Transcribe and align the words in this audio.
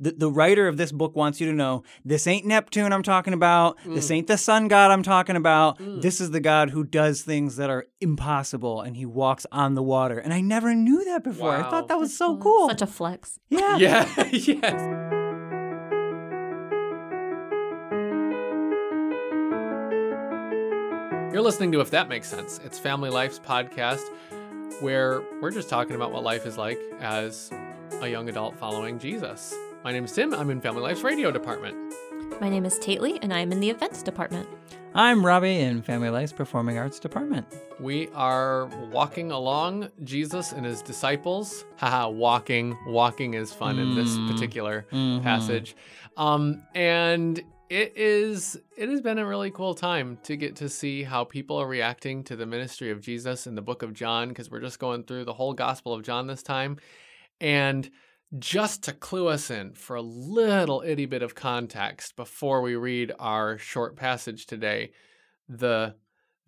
The, 0.00 0.12
the 0.12 0.30
writer 0.30 0.68
of 0.68 0.76
this 0.76 0.92
book 0.92 1.16
wants 1.16 1.40
you 1.40 1.46
to 1.46 1.52
know 1.52 1.82
this 2.04 2.26
ain't 2.26 2.46
Neptune 2.46 2.92
I'm 2.92 3.02
talking 3.02 3.34
about. 3.34 3.78
This 3.84 4.08
mm. 4.08 4.16
ain't 4.16 4.26
the 4.26 4.38
sun 4.38 4.68
god 4.68 4.90
I'm 4.90 5.02
talking 5.02 5.36
about. 5.36 5.78
Mm. 5.78 6.02
This 6.02 6.20
is 6.20 6.30
the 6.30 6.40
god 6.40 6.70
who 6.70 6.84
does 6.84 7.22
things 7.22 7.56
that 7.56 7.70
are 7.70 7.86
impossible 8.00 8.80
and 8.80 8.96
he 8.96 9.06
walks 9.06 9.46
on 9.52 9.74
the 9.74 9.82
water. 9.82 10.18
And 10.18 10.32
I 10.32 10.40
never 10.40 10.74
knew 10.74 11.04
that 11.04 11.24
before. 11.24 11.54
I 11.54 11.68
thought 11.68 11.88
that 11.88 11.98
was 11.98 12.16
so 12.16 12.36
cool. 12.36 12.68
Such 12.68 12.82
a 12.82 12.86
flex. 12.86 13.38
yeah. 13.48 13.76
Yeah, 13.76 14.24
yes. 14.32 15.20
You're 21.32 21.42
listening 21.42 21.72
to 21.72 21.80
If 21.80 21.90
That 21.90 22.08
Makes 22.08 22.28
Sense. 22.28 22.60
It's 22.64 22.78
Family 22.78 23.10
Life's 23.10 23.40
podcast 23.40 24.08
where 24.80 25.22
we're 25.40 25.50
just 25.50 25.68
talking 25.68 25.96
about 25.96 26.12
what 26.12 26.22
life 26.22 26.46
is 26.46 26.56
like 26.56 26.78
as 27.00 27.50
a 28.00 28.08
young 28.08 28.28
adult 28.28 28.56
following 28.56 28.98
Jesus. 28.98 29.52
My 29.84 29.92
name 29.92 30.04
is 30.04 30.12
Tim. 30.12 30.32
I'm 30.34 30.50
in 30.50 30.60
Family 30.60 30.80
Life's 30.82 31.02
radio 31.02 31.30
department. 31.30 31.76
My 32.40 32.48
name 32.48 32.64
is 32.64 32.78
Tately, 32.78 33.18
and 33.22 33.32
I'm 33.32 33.52
in 33.52 33.60
the 33.60 33.70
events 33.70 34.02
department. 34.02 34.48
I'm 34.94 35.24
Robbie 35.24 35.60
in 35.60 35.82
Family 35.82 36.08
Life's 36.08 36.32
Performing 36.32 36.78
Arts 36.78 36.98
Department. 36.98 37.46
We 37.80 38.08
are 38.14 38.66
walking 38.90 39.30
along 39.30 39.90
Jesus 40.04 40.52
and 40.52 40.64
his 40.64 40.80
disciples. 40.82 41.64
Haha, 41.76 42.08
walking. 42.08 42.76
Walking 42.86 43.34
is 43.34 43.52
fun 43.52 43.78
in 43.78 43.94
this 43.94 44.16
Mm. 44.16 44.30
particular 44.32 44.86
Mhm. 44.92 45.22
passage. 45.22 45.76
Um, 46.16 46.62
and 46.74 47.42
it 47.70 47.92
is 47.96 48.60
it 48.76 48.88
has 48.88 49.00
been 49.00 49.18
a 49.18 49.26
really 49.26 49.50
cool 49.50 49.74
time 49.74 50.18
to 50.24 50.36
get 50.36 50.56
to 50.56 50.68
see 50.68 51.02
how 51.02 51.24
people 51.24 51.56
are 51.56 51.66
reacting 51.66 52.22
to 52.24 52.36
the 52.36 52.46
ministry 52.46 52.90
of 52.90 53.00
Jesus 53.00 53.46
in 53.46 53.54
the 53.54 53.62
book 53.62 53.82
of 53.82 53.92
John, 53.92 54.28
because 54.28 54.50
we're 54.50 54.60
just 54.60 54.78
going 54.78 55.04
through 55.04 55.24
the 55.24 55.32
whole 55.34 55.54
gospel 55.54 55.92
of 55.92 56.02
John 56.02 56.26
this 56.26 56.42
time. 56.42 56.76
And 57.40 57.90
just 58.38 58.82
to 58.84 58.92
clue 58.92 59.28
us 59.28 59.50
in 59.50 59.74
for 59.74 59.96
a 59.96 60.02
little 60.02 60.82
itty 60.84 61.06
bit 61.06 61.22
of 61.22 61.34
context 61.34 62.16
before 62.16 62.60
we 62.62 62.74
read 62.74 63.12
our 63.18 63.58
short 63.58 63.96
passage 63.96 64.46
today, 64.46 64.92
the 65.48 65.94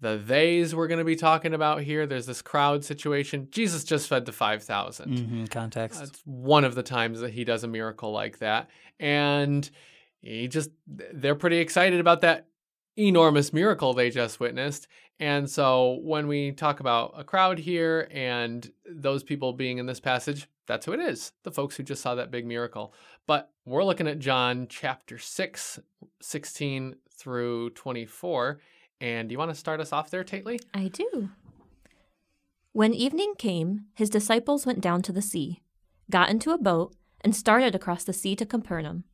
the 0.00 0.18
theys 0.18 0.74
we're 0.74 0.88
going 0.88 0.98
to 0.98 1.04
be 1.04 1.16
talking 1.16 1.54
about 1.54 1.80
here. 1.82 2.06
There's 2.06 2.26
this 2.26 2.42
crowd 2.42 2.84
situation. 2.84 3.48
Jesus 3.50 3.82
just 3.82 4.08
fed 4.08 4.26
the 4.26 4.32
five 4.32 4.62
thousand. 4.62 5.18
hmm 5.18 5.44
Context. 5.46 6.00
That's 6.00 6.22
one 6.24 6.64
of 6.64 6.74
the 6.74 6.82
times 6.82 7.20
that 7.20 7.32
he 7.32 7.44
does 7.44 7.64
a 7.64 7.68
miracle 7.68 8.12
like 8.12 8.38
that. 8.38 8.68
And 9.00 9.68
he 10.20 10.48
just, 10.48 10.70
they're 10.86 11.34
pretty 11.34 11.58
excited 11.58 12.00
about 12.00 12.20
that 12.22 12.48
enormous 12.98 13.52
miracle 13.52 13.94
they 13.94 14.10
just 14.10 14.40
witnessed. 14.40 14.86
And 15.18 15.48
so 15.48 16.00
when 16.02 16.26
we 16.26 16.52
talk 16.52 16.80
about 16.80 17.14
a 17.16 17.24
crowd 17.24 17.58
here 17.58 18.08
and 18.10 18.70
those 19.00 19.22
people 19.22 19.52
being 19.52 19.78
in 19.78 19.86
this 19.86 20.00
passage, 20.00 20.48
that's 20.66 20.86
who 20.86 20.92
it 20.92 21.00
is 21.00 21.32
the 21.44 21.50
folks 21.50 21.76
who 21.76 21.82
just 21.82 22.02
saw 22.02 22.14
that 22.14 22.30
big 22.30 22.46
miracle. 22.46 22.92
But 23.26 23.50
we're 23.64 23.84
looking 23.84 24.08
at 24.08 24.18
John 24.18 24.66
chapter 24.68 25.18
6, 25.18 25.80
16 26.20 26.96
through 27.10 27.70
24. 27.70 28.60
And 29.00 29.28
do 29.28 29.32
you 29.32 29.38
want 29.38 29.50
to 29.50 29.54
start 29.54 29.80
us 29.80 29.92
off 29.92 30.10
there, 30.10 30.24
Tately? 30.24 30.60
I 30.74 30.88
do. 30.88 31.30
When 32.72 32.92
evening 32.92 33.34
came, 33.38 33.86
his 33.94 34.10
disciples 34.10 34.66
went 34.66 34.80
down 34.80 35.02
to 35.02 35.12
the 35.12 35.22
sea, 35.22 35.62
got 36.10 36.30
into 36.30 36.50
a 36.50 36.58
boat, 36.58 36.94
and 37.22 37.34
started 37.34 37.74
across 37.74 38.04
the 38.04 38.12
sea 38.12 38.36
to 38.36 38.46
Capernaum. 38.46 39.04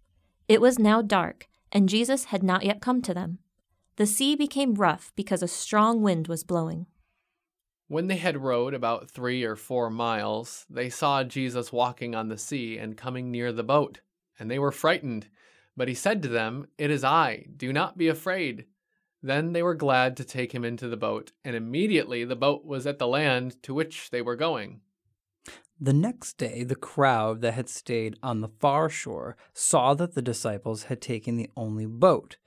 It 0.48 0.60
was 0.60 0.78
now 0.78 1.00
dark, 1.02 1.48
and 1.70 1.88
Jesus 1.88 2.26
had 2.26 2.42
not 2.42 2.64
yet 2.64 2.80
come 2.80 3.00
to 3.02 3.14
them. 3.14 3.38
The 3.96 4.06
sea 4.06 4.34
became 4.34 4.74
rough 4.74 5.12
because 5.14 5.42
a 5.42 5.48
strong 5.48 6.02
wind 6.02 6.26
was 6.26 6.44
blowing. 6.44 6.86
When 7.92 8.06
they 8.06 8.16
had 8.16 8.42
rowed 8.42 8.72
about 8.72 9.10
three 9.10 9.44
or 9.44 9.54
four 9.54 9.90
miles, 9.90 10.64
they 10.70 10.88
saw 10.88 11.24
Jesus 11.24 11.74
walking 11.74 12.14
on 12.14 12.28
the 12.28 12.38
sea 12.38 12.78
and 12.78 12.96
coming 12.96 13.30
near 13.30 13.52
the 13.52 13.62
boat, 13.62 14.00
and 14.38 14.50
they 14.50 14.58
were 14.58 14.72
frightened. 14.72 15.28
But 15.76 15.88
he 15.88 15.94
said 15.94 16.22
to 16.22 16.28
them, 16.30 16.68
It 16.78 16.90
is 16.90 17.04
I, 17.04 17.44
do 17.54 17.70
not 17.70 17.98
be 17.98 18.08
afraid. 18.08 18.64
Then 19.22 19.52
they 19.52 19.62
were 19.62 19.74
glad 19.74 20.16
to 20.16 20.24
take 20.24 20.52
him 20.52 20.64
into 20.64 20.88
the 20.88 20.96
boat, 20.96 21.32
and 21.44 21.54
immediately 21.54 22.24
the 22.24 22.34
boat 22.34 22.64
was 22.64 22.86
at 22.86 22.98
the 22.98 23.06
land 23.06 23.62
to 23.64 23.74
which 23.74 24.08
they 24.08 24.22
were 24.22 24.36
going. 24.36 24.80
The 25.78 25.92
next 25.92 26.38
day, 26.38 26.64
the 26.64 26.74
crowd 26.74 27.42
that 27.42 27.52
had 27.52 27.68
stayed 27.68 28.16
on 28.22 28.40
the 28.40 28.52
far 28.58 28.88
shore 28.88 29.36
saw 29.52 29.92
that 29.92 30.14
the 30.14 30.22
disciples 30.22 30.84
had 30.84 31.02
taken 31.02 31.36
the 31.36 31.50
only 31.58 31.84
boat, 31.84 32.38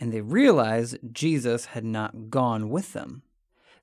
and 0.00 0.14
they 0.14 0.22
realized 0.22 0.96
Jesus 1.12 1.66
had 1.66 1.84
not 1.84 2.30
gone 2.30 2.70
with 2.70 2.94
them. 2.94 3.22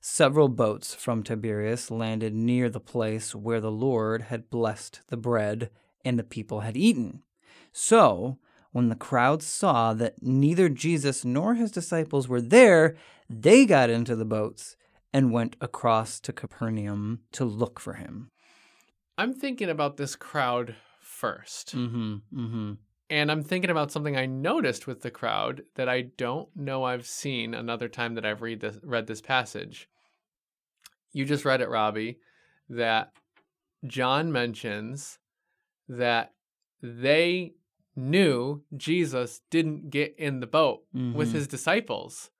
Several 0.08 0.48
boats 0.48 0.94
from 0.94 1.24
Tiberias 1.24 1.90
landed 1.90 2.32
near 2.32 2.70
the 2.70 2.78
place 2.78 3.34
where 3.34 3.60
the 3.60 3.72
Lord 3.72 4.22
had 4.22 4.48
blessed 4.50 5.00
the 5.08 5.16
bread 5.16 5.68
and 6.04 6.16
the 6.16 6.22
people 6.22 6.60
had 6.60 6.76
eaten. 6.76 7.24
So, 7.72 8.38
when 8.70 8.88
the 8.88 8.94
crowd 8.94 9.42
saw 9.42 9.94
that 9.94 10.22
neither 10.22 10.68
Jesus 10.68 11.24
nor 11.24 11.56
his 11.56 11.72
disciples 11.72 12.28
were 12.28 12.40
there, 12.40 12.94
they 13.28 13.66
got 13.66 13.90
into 13.90 14.14
the 14.14 14.24
boats 14.24 14.76
and 15.12 15.32
went 15.32 15.56
across 15.60 16.20
to 16.20 16.32
Capernaum 16.32 17.22
to 17.32 17.44
look 17.44 17.80
for 17.80 17.94
him. 17.94 18.30
I'm 19.18 19.34
thinking 19.34 19.68
about 19.68 19.96
this 19.96 20.14
crowd 20.14 20.76
first. 21.00 21.74
Mm-hmm. 21.74 22.14
Mm-hmm. 22.32 22.72
And 23.10 23.30
I'm 23.32 23.42
thinking 23.42 23.70
about 23.70 23.90
something 23.90 24.16
I 24.16 24.26
noticed 24.26 24.86
with 24.86 25.02
the 25.02 25.10
crowd 25.10 25.64
that 25.74 25.88
I 25.88 26.02
don't 26.02 26.48
know 26.54 26.84
I've 26.84 27.06
seen 27.08 27.54
another 27.54 27.88
time 27.88 28.14
that 28.14 28.24
I've 28.24 28.40
read 28.40 28.60
this 28.60 28.78
read 28.84 29.08
this 29.08 29.20
passage. 29.20 29.88
You 31.16 31.24
just 31.24 31.46
read 31.46 31.62
it, 31.62 31.70
Robbie, 31.70 32.18
that 32.68 33.12
John 33.86 34.30
mentions 34.30 35.18
that 35.88 36.32
they 36.82 37.54
knew 37.96 38.62
Jesus 38.76 39.40
didn't 39.50 39.88
get 39.88 40.14
in 40.18 40.40
the 40.40 40.46
boat 40.46 40.82
with 40.92 41.30
Mhm. 41.30 41.32
his 41.32 41.48
disciples. 41.48 42.30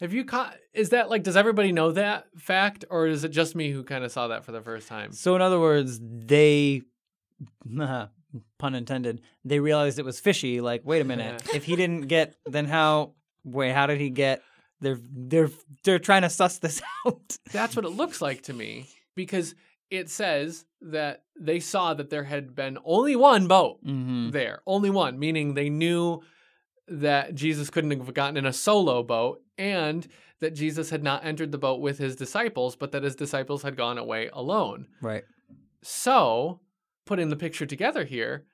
Have 0.00 0.12
you 0.12 0.24
caught 0.24 0.56
is 0.72 0.88
that 0.90 1.08
like 1.08 1.22
does 1.22 1.36
everybody 1.36 1.70
know 1.70 1.92
that 1.92 2.26
fact 2.36 2.84
or 2.90 3.06
is 3.06 3.22
it 3.22 3.28
just 3.28 3.54
me 3.54 3.70
who 3.70 3.84
kind 3.84 4.02
of 4.02 4.10
saw 4.10 4.26
that 4.28 4.44
for 4.44 4.50
the 4.50 4.60
first 4.60 4.88
time? 4.88 5.12
So, 5.12 5.36
in 5.36 5.42
other 5.42 5.60
words, 5.60 6.00
they, 6.02 6.82
pun 8.58 8.74
intended, 8.74 9.20
they 9.44 9.60
realized 9.60 10.00
it 10.00 10.04
was 10.04 10.18
fishy. 10.18 10.60
Like, 10.60 10.82
wait 10.84 11.00
a 11.00 11.04
minute, 11.04 11.42
if 11.54 11.64
he 11.64 11.76
didn't 11.76 12.08
get, 12.08 12.34
then 12.46 12.64
how? 12.64 13.12
Wait, 13.44 13.72
how 13.72 13.86
did 13.86 14.00
he 14.00 14.10
get? 14.10 14.42
They're 14.80 14.98
they're 15.12 15.50
they're 15.84 15.98
trying 15.98 16.22
to 16.22 16.30
suss 16.30 16.58
this 16.58 16.80
out. 17.06 17.36
That's 17.52 17.76
what 17.76 17.84
it 17.84 17.90
looks 17.90 18.20
like 18.22 18.42
to 18.42 18.52
me 18.52 18.88
because 19.14 19.54
it 19.90 20.08
says 20.08 20.64
that 20.80 21.24
they 21.38 21.60
saw 21.60 21.94
that 21.94 22.10
there 22.10 22.24
had 22.24 22.54
been 22.54 22.78
only 22.84 23.16
one 23.16 23.46
boat 23.48 23.84
Mm-hmm. 23.84 24.30
there, 24.30 24.60
only 24.66 24.90
one, 24.90 25.18
meaning 25.18 25.54
they 25.54 25.68
knew 25.68 26.20
that 26.88 27.34
Jesus 27.34 27.70
couldn't 27.70 27.90
have 27.90 28.14
gotten 28.14 28.36
in 28.36 28.46
a 28.46 28.52
solo 28.52 29.02
boat 29.02 29.42
and 29.58 30.06
that 30.40 30.54
Jesus 30.54 30.90
had 30.90 31.02
not 31.02 31.24
entered 31.24 31.52
the 31.52 31.58
boat 31.58 31.80
with 31.80 31.98
his 31.98 32.16
disciples, 32.16 32.74
but 32.76 32.92
that 32.92 33.02
his 33.02 33.14
disciples 33.14 33.62
had 33.62 33.76
gone 33.76 33.98
away 33.98 34.30
alone. 34.32 34.86
Right. 35.02 35.24
So, 35.82 36.60
putting 37.06 37.28
the 37.28 37.36
picture 37.36 37.66
together 37.66 38.04
here, 38.04 38.44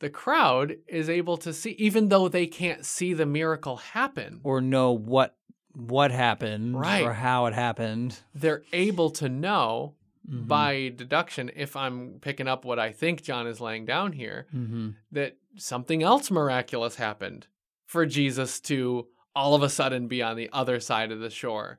the 0.00 0.10
crowd 0.10 0.76
is 0.88 1.08
able 1.08 1.36
to 1.38 1.52
see, 1.52 1.70
even 1.78 2.08
though 2.08 2.28
they 2.28 2.46
can't 2.46 2.84
see 2.84 3.12
the 3.14 3.26
miracle 3.26 3.76
happen, 3.76 4.40
Or 4.44 4.60
know 4.60 4.92
what 4.92 5.36
what 5.78 6.10
happened, 6.10 6.78
Right. 6.80 7.04
Or 7.04 7.12
how 7.12 7.44
it 7.46 7.52
happened 7.54 8.18
they're 8.34 8.62
able 8.72 9.10
to 9.10 9.28
know 9.28 9.94
Mhm. 10.26 10.48
by 10.48 10.88
deduction, 10.96 11.50
if 11.54 11.76
I'm 11.76 12.18
picking 12.20 12.48
up 12.48 12.64
what 12.64 12.78
I 12.78 12.92
think 12.92 13.22
John 13.22 13.46
is 13.46 13.60
laying 13.60 13.84
down 13.84 14.12
here, 14.12 14.46
Mhm. 14.54 14.94
that 15.12 15.36
something 15.56 16.02
else 16.02 16.30
miraculous 16.30 16.96
happened 16.96 17.46
for 17.84 18.06
Jesus 18.06 18.58
to 18.62 19.06
all 19.34 19.54
of 19.54 19.62
a 19.62 19.68
sudden 19.68 20.08
be 20.08 20.22
on 20.22 20.36
the 20.36 20.48
other 20.52 20.80
side 20.80 21.12
of 21.12 21.20
the 21.20 21.28
shore. 21.30 21.78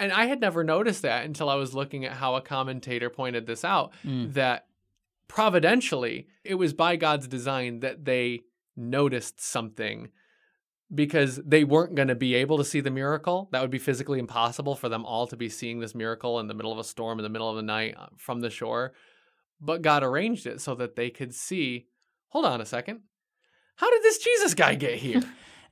And 0.00 0.12
I 0.12 0.26
had 0.26 0.40
never 0.40 0.64
noticed 0.64 1.02
that 1.02 1.24
until 1.26 1.48
I 1.50 1.54
was 1.56 1.74
looking 1.74 2.04
at 2.06 2.12
how 2.16 2.34
a 2.36 2.40
commentator 2.40 3.10
pointed 3.10 3.46
this 3.46 3.64
out 3.64 3.92
Mm. 4.02 4.32
that 4.32 4.66
providentially, 5.28 6.28
it 6.44 6.54
was 6.54 6.72
by 6.72 6.96
God's 6.96 7.28
design 7.28 7.80
that 7.80 8.04
they 8.04 8.44
noticed 8.76 9.40
something 9.40 10.10
because 10.94 11.36
they 11.44 11.64
weren't 11.64 11.94
going 11.94 12.08
to 12.08 12.14
be 12.14 12.34
able 12.34 12.58
to 12.58 12.64
see 12.64 12.80
the 12.80 12.90
miracle. 12.90 13.48
That 13.52 13.60
would 13.60 13.70
be 13.70 13.78
physically 13.78 14.18
impossible 14.18 14.76
for 14.76 14.88
them 14.88 15.04
all 15.04 15.26
to 15.26 15.36
be 15.36 15.48
seeing 15.48 15.80
this 15.80 15.94
miracle 15.94 16.38
in 16.38 16.46
the 16.46 16.54
middle 16.54 16.72
of 16.72 16.78
a 16.78 16.84
storm 16.84 17.18
in 17.18 17.24
the 17.24 17.28
middle 17.28 17.50
of 17.50 17.56
the 17.56 17.62
night 17.62 17.96
uh, 17.98 18.06
from 18.16 18.40
the 18.40 18.50
shore. 18.50 18.92
But 19.60 19.82
God 19.82 20.02
arranged 20.02 20.46
it 20.46 20.60
so 20.60 20.74
that 20.76 20.96
they 20.96 21.10
could 21.10 21.34
see 21.34 21.86
hold 22.28 22.44
on 22.44 22.60
a 22.60 22.66
second. 22.66 23.00
How 23.76 23.90
did 23.90 24.02
this 24.02 24.18
Jesus 24.18 24.54
guy 24.54 24.74
get 24.74 24.94
here? 24.98 25.22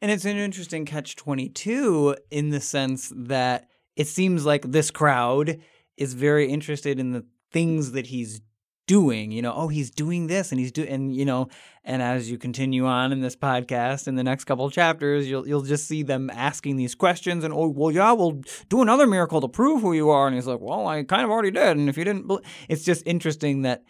And 0.00 0.10
it's 0.10 0.24
an 0.24 0.36
interesting 0.36 0.84
catch 0.84 1.16
22 1.16 2.16
in 2.30 2.50
the 2.50 2.60
sense 2.60 3.12
that 3.14 3.68
it 3.96 4.08
seems 4.08 4.44
like 4.44 4.62
this 4.62 4.90
crowd 4.90 5.60
is 5.96 6.14
very 6.14 6.50
interested 6.50 6.98
in 6.98 7.12
the 7.12 7.24
things 7.52 7.92
that 7.92 8.08
he's 8.08 8.40
doing. 8.86 9.30
You 9.32 9.42
know, 9.42 9.52
oh, 9.54 9.68
he's 9.68 9.90
doing 9.90 10.26
this 10.26 10.50
and 10.52 10.60
he's 10.60 10.72
doing, 10.72 10.88
and 10.88 11.14
you 11.16 11.24
know, 11.24 11.48
and 11.84 12.02
as 12.02 12.30
you 12.30 12.38
continue 12.38 12.86
on 12.86 13.12
in 13.12 13.20
this 13.20 13.36
podcast 13.36 14.08
in 14.08 14.14
the 14.16 14.24
next 14.24 14.44
couple 14.44 14.68
chapters, 14.70 15.28
you'll 15.28 15.46
you'll 15.46 15.62
just 15.62 15.86
see 15.86 16.02
them 16.02 16.30
asking 16.30 16.76
these 16.76 16.94
questions 16.94 17.44
and 17.44 17.52
oh, 17.54 17.68
well, 17.68 17.90
yeah, 17.90 18.12
we'll 18.12 18.42
do 18.68 18.82
another 18.82 19.06
miracle 19.06 19.40
to 19.40 19.48
prove 19.48 19.80
who 19.82 19.92
you 19.92 20.10
are. 20.10 20.26
And 20.26 20.34
he's 20.34 20.46
like, 20.46 20.60
well, 20.60 20.86
I 20.86 21.02
kind 21.04 21.22
of 21.22 21.30
already 21.30 21.50
did, 21.50 21.76
and 21.76 21.88
if 21.88 21.96
you 21.96 22.04
didn't, 22.04 22.30
it's 22.68 22.84
just 22.84 23.02
interesting 23.06 23.62
that 23.62 23.84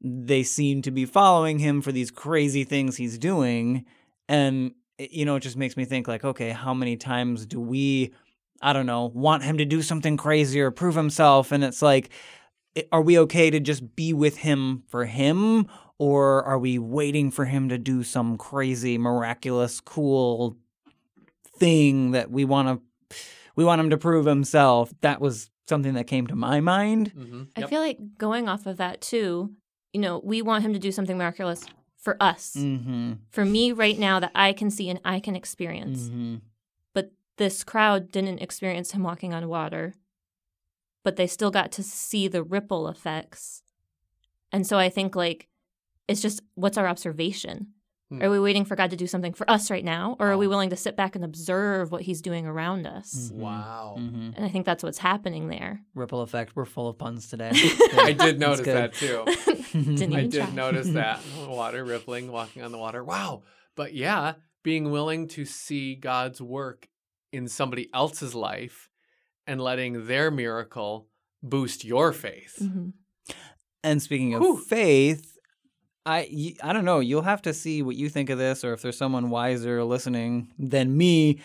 they 0.00 0.42
seem 0.44 0.80
to 0.82 0.90
be 0.92 1.04
following 1.04 1.58
him 1.58 1.82
for 1.82 1.90
these 1.90 2.10
crazy 2.10 2.62
things 2.64 2.96
he's 2.96 3.18
doing. 3.18 3.84
And, 4.28 4.72
it- 4.96 5.10
you 5.10 5.24
know, 5.24 5.36
it 5.36 5.40
just 5.40 5.56
makes 5.56 5.76
me 5.76 5.84
think, 5.84 6.06
like, 6.06 6.24
okay, 6.24 6.50
how 6.50 6.72
many 6.72 6.96
times 6.96 7.46
do 7.46 7.60
we, 7.60 8.12
I 8.62 8.72
don't 8.72 8.86
know, 8.86 9.06
want 9.06 9.42
him 9.42 9.58
to 9.58 9.64
do 9.64 9.82
something 9.82 10.16
crazy 10.16 10.60
or 10.60 10.70
prove 10.70 10.94
himself? 10.94 11.50
And 11.50 11.64
it's 11.64 11.82
like, 11.82 12.10
are 12.92 13.02
we 13.02 13.18
okay 13.20 13.50
to 13.50 13.60
just 13.60 13.94
be 13.96 14.12
with 14.12 14.38
him 14.38 14.82
for 14.88 15.04
him? 15.06 15.66
Or 15.98 16.44
are 16.44 16.58
we 16.58 16.78
waiting 16.78 17.30
for 17.30 17.44
him 17.44 17.68
to 17.70 17.78
do 17.78 18.04
some 18.04 18.36
crazy, 18.38 18.98
miraculous, 18.98 19.80
cool 19.80 20.56
thing 21.58 22.12
that 22.12 22.30
we 22.30 22.44
want 22.44 22.68
to 22.68 23.16
we 23.56 23.64
want 23.64 23.80
him 23.80 23.90
to 23.90 23.98
prove 23.98 24.24
himself? 24.26 24.92
That 25.00 25.20
was 25.20 25.50
something 25.66 25.94
that 25.94 26.06
came 26.06 26.26
to 26.28 26.36
my 26.36 26.60
mind. 26.60 27.08
hmm 27.08 27.42
I 27.56 27.62
feel 27.66 27.80
like 27.80 27.98
going 28.16 28.48
off 28.48 28.66
of 28.66 28.76
that 28.78 29.00
too, 29.00 29.52
you 29.92 30.00
know, 30.00 30.20
we 30.22 30.40
want 30.42 30.64
him 30.64 30.72
to 30.72 30.78
do 30.78 30.92
something 30.92 31.18
miraculous 31.18 31.64
for 31.98 32.16
us, 32.22 32.54
Mm-hmm. 32.56 33.14
for 33.32 33.44
me 33.44 33.72
right 33.72 33.98
now 33.98 34.20
that 34.20 34.30
I 34.34 34.52
can 34.52 34.70
see 34.70 34.88
and 34.88 35.00
I 35.04 35.18
can 35.20 35.34
experience. 35.34 36.04
Mm-hmm. 36.04 36.36
But 36.94 37.10
this 37.38 37.64
crowd 37.64 38.12
didn't 38.12 38.38
experience 38.38 38.92
him 38.92 39.02
walking 39.02 39.34
on 39.34 39.48
water, 39.48 39.94
but 41.04 41.16
they 41.16 41.26
still 41.26 41.50
got 41.50 41.72
to 41.72 41.82
see 41.82 42.28
the 42.28 42.42
ripple 42.42 42.88
effects. 42.88 43.62
And 44.52 44.66
so 44.66 44.78
I 44.78 44.88
think 44.88 45.14
like 45.16 45.48
it's 46.06 46.22
just 46.22 46.42
what's 46.54 46.78
our 46.78 46.88
observation? 46.88 47.68
Hmm. 48.10 48.22
Are 48.22 48.30
we 48.30 48.40
waiting 48.40 48.64
for 48.64 48.74
God 48.74 48.90
to 48.90 48.96
do 48.96 49.06
something 49.06 49.34
for 49.34 49.48
us 49.50 49.70
right 49.70 49.84
now, 49.84 50.16
or 50.18 50.28
are 50.32 50.38
we 50.38 50.46
willing 50.46 50.70
to 50.70 50.76
sit 50.76 50.96
back 50.96 51.14
and 51.14 51.24
observe 51.24 51.92
what 51.92 52.02
He's 52.02 52.22
doing 52.22 52.46
around 52.46 52.86
us? 52.86 53.30
Wow. 53.34 53.96
Mm-hmm. 53.98 54.30
And 54.34 54.44
I 54.44 54.48
think 54.48 54.64
that's 54.64 54.82
what's 54.82 54.98
happening 54.98 55.48
there. 55.48 55.82
Ripple 55.94 56.22
effect. 56.22 56.56
We're 56.56 56.64
full 56.64 56.88
of 56.88 56.96
puns 56.98 57.28
today. 57.28 57.50
I 57.54 58.16
did 58.18 58.40
notice 58.40 58.64
that 58.66 58.94
too. 58.94 59.24
Didn't 59.72 60.14
I 60.14 60.22
did 60.22 60.44
try. 60.44 60.50
notice 60.50 60.88
that 60.90 61.20
water 61.46 61.84
rippling, 61.84 62.32
walking 62.32 62.62
on 62.62 62.72
the 62.72 62.78
water. 62.78 63.04
Wow. 63.04 63.42
But 63.76 63.92
yeah, 63.92 64.34
being 64.62 64.90
willing 64.90 65.28
to 65.28 65.44
see 65.44 65.94
God's 65.94 66.40
work 66.40 66.88
in 67.30 67.46
somebody 67.46 67.90
else's 67.92 68.34
life 68.34 68.87
and 69.48 69.60
letting 69.60 70.06
their 70.06 70.30
miracle 70.30 71.08
boost 71.42 71.84
your 71.84 72.12
faith. 72.12 72.58
Mhm. 72.62 72.92
And 73.82 74.00
speaking 74.02 74.34
of 74.34 74.42
Whew. 74.42 74.58
faith, 74.58 75.36
I 76.06 76.26
don't 76.72 76.84
know. 76.84 77.00
You'll 77.00 77.22
have 77.22 77.42
to 77.42 77.52
see 77.52 77.82
what 77.82 77.96
you 77.96 78.08
think 78.08 78.30
of 78.30 78.38
this, 78.38 78.64
or 78.64 78.72
if 78.72 78.80
there's 78.82 78.96
someone 78.96 79.28
wiser 79.30 79.84
listening 79.84 80.52
than 80.58 80.96
me. 80.96 81.40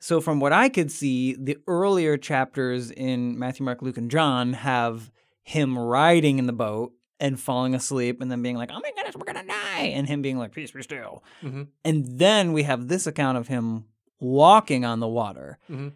So 0.00 0.20
from 0.20 0.40
what 0.40 0.52
I 0.52 0.68
could 0.68 0.90
see, 0.90 1.34
the 1.34 1.56
earlier 1.68 2.16
chapters 2.16 2.90
in 2.90 3.38
Matthew, 3.38 3.64
Mark, 3.64 3.80
Luke, 3.82 3.96
and 3.96 4.10
John 4.10 4.54
have 4.54 5.10
him 5.44 5.78
riding 5.78 6.38
in 6.38 6.46
the 6.46 6.52
boat 6.52 6.92
and 7.20 7.38
falling 7.38 7.74
asleep, 7.74 8.20
and 8.20 8.30
then 8.30 8.42
being 8.42 8.56
like, 8.56 8.70
"Oh 8.72 8.80
my 8.80 8.90
goodness, 8.96 9.16
we're 9.16 9.24
gonna 9.24 9.46
die," 9.46 9.92
and 9.94 10.06
him 10.06 10.20
being 10.22 10.38
like, 10.38 10.52
"Peace, 10.52 10.70
be 10.72 10.82
still." 10.82 11.22
Mhm. 11.42 11.68
And 11.84 12.18
then 12.18 12.52
we 12.52 12.62
have 12.64 12.86
this 12.88 13.06
account 13.08 13.38
of 13.38 13.48
him 13.48 13.86
walking 14.20 14.84
on 14.84 15.00
the 15.00 15.08
water. 15.08 15.58
Mhm. 15.70 15.92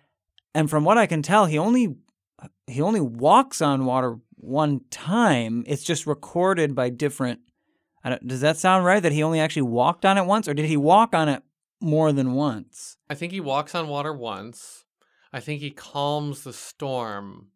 And 0.54 0.68
from 0.68 0.84
what 0.84 0.98
I 0.98 1.06
can 1.06 1.22
tell, 1.22 1.46
he 1.46 1.58
only 1.58 1.96
he 2.66 2.80
only 2.82 3.00
walks 3.00 3.62
on 3.62 3.84
water 3.84 4.18
one 4.36 4.80
time. 4.90 5.64
It's 5.66 5.82
just 5.84 6.06
recorded 6.06 6.74
by 6.74 6.90
different. 6.90 7.40
I 8.04 8.10
don't, 8.10 8.26
does 8.26 8.40
that 8.40 8.56
sound 8.56 8.84
right? 8.84 9.00
That 9.02 9.12
he 9.12 9.22
only 9.22 9.38
actually 9.40 9.62
walked 9.62 10.04
on 10.04 10.18
it 10.18 10.26
once, 10.26 10.48
or 10.48 10.54
did 10.54 10.66
he 10.66 10.76
walk 10.76 11.14
on 11.14 11.28
it 11.28 11.42
more 11.80 12.12
than 12.12 12.32
once? 12.32 12.96
I 13.08 13.14
think 13.14 13.32
he 13.32 13.40
walks 13.40 13.74
on 13.74 13.86
water 13.88 14.12
once. 14.12 14.84
I 15.32 15.40
think 15.40 15.60
he 15.60 15.70
calms 15.70 16.42
the 16.44 16.52
storm 16.52 17.48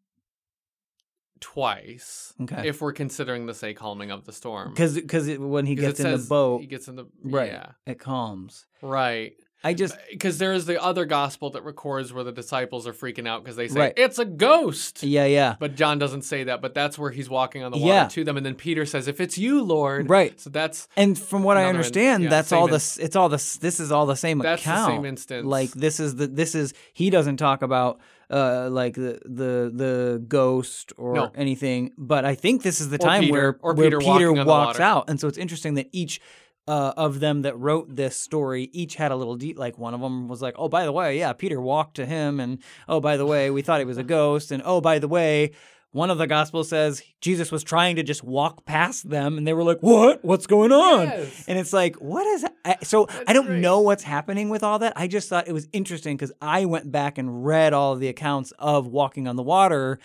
twice. 1.41 2.33
Okay. 2.43 2.69
If 2.69 2.81
we're 2.81 2.93
considering 2.93 3.47
the 3.47 3.55
say 3.55 3.75
calming 3.75 4.11
of 4.11 4.25
the 4.25 4.33
storm. 4.33 4.71
Because 4.71 4.95
because 4.95 5.37
when 5.39 5.67
he 5.67 5.77
'Cause 5.77 5.85
gets 5.87 6.01
in 6.01 6.13
the 6.13 6.19
boat, 6.19 6.61
He 6.61 6.67
gets 6.67 6.89
in 6.89 6.97
the 6.97 7.07
right, 7.23 7.51
Yeah. 7.53 7.73
it 7.87 7.99
calms. 7.99 8.67
Right. 8.81 9.35
I 9.65 9.75
just 9.75 9.97
Because 10.11 10.39
there 10.39 10.53
is 10.53 10.67
the 10.67 10.81
other 10.83 11.05
gospel 11.07 11.51
that 11.51 11.65
records 11.65 12.13
where 12.13 12.23
the 12.23 12.31
disciples 12.33 12.87
are 12.87 12.93
freaking 12.93 13.27
out 13.27 13.43
because 13.43 13.57
they 13.57 13.69
say 13.69 13.81
Right. 13.81 13.93
it's 13.97 14.19
a 14.19 14.25
ghost. 14.25 15.03
yeah 15.03 15.25
yeah 15.25 15.57
But 15.59 15.75
John 15.75 15.99
doesn't 15.99 16.23
say 16.23 16.45
that, 16.45 16.61
but 16.63 16.75
that's 16.75 16.99
where 16.99 17.11
he's 17.11 17.29
walking 17.29 17.63
on 17.65 17.73
the 17.73 17.79
water 17.79 17.89
Yeah. 17.93 18.09
to 18.09 18.23
them. 18.25 18.37
And 18.37 18.45
then 18.47 18.55
Peter 18.55 18.87
says, 18.87 19.09
If 19.09 19.21
it's 19.21 19.39
you, 19.39 19.63
Lord. 19.63 20.09
right. 20.11 20.39
So 20.41 20.51
that's 20.51 20.89
And 20.97 21.19
from 21.19 21.43
what 21.43 21.57
I 21.57 21.61
Another 21.63 21.71
in- 21.71 21.77
understand, 21.77 22.23
yeah, 22.25 22.31
that's 22.31 22.53
all 22.53 22.69
this. 22.69 22.99
It's 22.99 23.17
all 23.17 23.29
this. 23.29 23.57
This 23.57 23.81
is 23.81 23.91
all 23.91 24.07
the 24.07 24.15
same 24.17 24.39
that's 24.39 24.63
account. 24.63 24.91
the 24.93 24.97
same 24.97 25.05
instance. 25.07 25.47
like 25.47 25.71
this 25.73 26.01
is 26.01 26.17
the 26.17 26.27
this 26.27 26.55
is 26.55 26.73
he 26.93 27.11
doesn't 27.11 27.39
talk 27.39 27.63
about 27.63 27.99
uh 28.31 28.69
like 28.71 28.95
the 28.95 29.21
the 29.25 29.71
the 29.75 30.23
ghost 30.29 30.93
or 30.97 31.15
No. 31.15 31.31
anything 31.37 31.93
but 31.97 32.25
i 32.25 32.35
think 32.35 32.65
this 32.65 32.81
is 32.81 32.89
the 32.89 32.97
Or 32.97 33.07
time 33.07 33.21
Peter- 33.21 33.33
where 33.33 33.59
or 33.63 33.75
where 33.75 33.87
Peter 33.87 33.99
peter 34.01 34.11
walking 34.11 34.39
on 34.41 34.47
the 34.47 34.51
walks 34.51 34.81
out 34.81 35.09
and 35.09 35.21
so 35.21 35.29
it's 35.29 35.39
interesting 35.39 35.75
that 35.75 35.89
each 35.93 36.21
uh, 36.69 36.93
of 36.97 37.21
them 37.21 37.43
that 37.43 37.57
wrote 37.59 37.95
this 37.95 38.17
story 38.17 38.69
each 38.73 38.97
had 38.97 39.13
a 39.13 39.17
little 39.17 39.37
deep. 39.37 39.59
like 39.59 39.79
one 39.79 39.95
of 39.95 40.01
them 40.01 40.27
was 40.29 40.43
like 40.43 40.55
oh 40.59 40.69
by 40.69 40.85
the 40.85 40.93
way 40.93 41.19
yeah 41.19 41.33
peter 41.33 41.61
walked 41.61 41.95
to 41.97 42.05
him 42.07 42.41
and 42.41 42.59
oh 42.89 43.01
by 43.01 43.17
the 43.17 43.27
way 43.27 43.51
we 43.51 43.63
thought 43.63 43.79
he 43.79 43.85
was 43.87 43.99
a 43.99 44.03
ghost 44.19 44.51
and 44.51 44.63
oh 44.67 44.81
by 44.81 44.99
the 44.99 45.07
way 45.09 45.53
one 45.93 46.11
of 46.11 46.19
the 46.19 46.27
gospels 46.27 46.69
says 46.69 47.03
jesus 47.21 47.53
was 47.53 47.63
trying 47.63 47.95
to 47.97 48.03
just 48.03 48.25
walk 48.25 48.65
past 48.67 49.09
them 49.09 49.39
and 49.39 49.47
they 49.47 49.53
were 49.53 49.63
like 49.63 49.79
what 49.81 50.25
what's 50.25 50.47
going 50.49 50.73
on 50.73 51.03
Yes. 51.07 51.45
and 51.47 51.57
it's 51.59 51.73
like, 51.73 51.97
what 51.97 52.27
is 52.27 52.45
I, 52.65 52.77
so? 52.83 53.07
I 53.29 53.33
don't 53.33 53.47
great. 53.47 53.61
know 53.61 53.81
what's 53.81 54.03
happening 54.03 54.49
with 54.49 54.65
all 54.65 54.81
that. 54.81 54.93
I 54.97 55.07
just 55.07 55.29
thought 55.29 55.47
it 55.47 55.53
was 55.53 55.69
interesting 55.73 56.17
because 56.17 56.33
I 56.43 56.65
went 56.65 56.91
back 56.91 57.17
and 57.17 57.47
read 57.47 57.73
all 57.73 57.95
the 57.95 58.09
accounts 58.09 58.53
of 58.59 58.89
walking 58.89 59.29
on 59.29 59.37
the 59.37 59.45
water, 59.45 60.01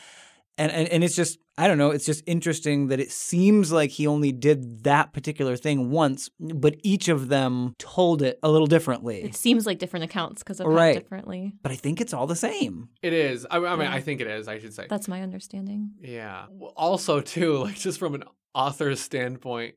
and, 0.61 0.71
and 0.71 0.87
and 0.89 1.03
it's 1.03 1.15
just 1.15 1.37
I 1.57 1.67
don't 1.67 1.77
know. 1.77 1.91
It's 1.91 2.05
just 2.05 2.23
interesting 2.25 2.87
that 2.87 2.99
it 2.99 3.11
seems 3.11 3.71
like 3.71 3.89
he 3.91 4.07
only 4.07 4.31
did 4.31 4.83
that 4.83 5.13
particular 5.13 5.55
thing 5.57 5.91
once, 5.91 6.29
but 6.39 6.75
each 6.83 7.07
of 7.09 7.27
them 7.27 7.73
told 7.77 8.21
it 8.21 8.39
a 8.41 8.49
little 8.49 8.67
differently. 8.67 9.21
It 9.23 9.35
seems 9.35 9.65
like 9.65 9.77
different 9.77 10.05
accounts 10.05 10.41
because 10.41 10.59
of 10.59 10.67
Right. 10.67 10.95
differently. 10.95 11.53
But 11.61 11.71
I 11.71 11.75
think 11.75 11.99
it's 12.01 12.13
all 12.13 12.25
the 12.27 12.35
same. 12.35 12.89
it 13.01 13.13
is. 13.13 13.45
I, 13.51 13.57
I 13.57 13.75
mean, 13.75 13.81
Yeah. 13.81 13.93
I 13.93 14.01
think 14.01 14.21
it 14.21 14.27
is, 14.27 14.47
I 14.47 14.59
should 14.59 14.73
say. 14.73 14.87
That's 14.89 15.07
my 15.07 15.21
understanding. 15.21 15.91
Yeah. 16.01 16.45
Also, 16.75 17.21
too, 17.21 17.57
like 17.65 17.75
just 17.75 17.99
from 17.99 18.15
an 18.15 18.23
author's 18.55 18.99
standpoint, 19.01 19.75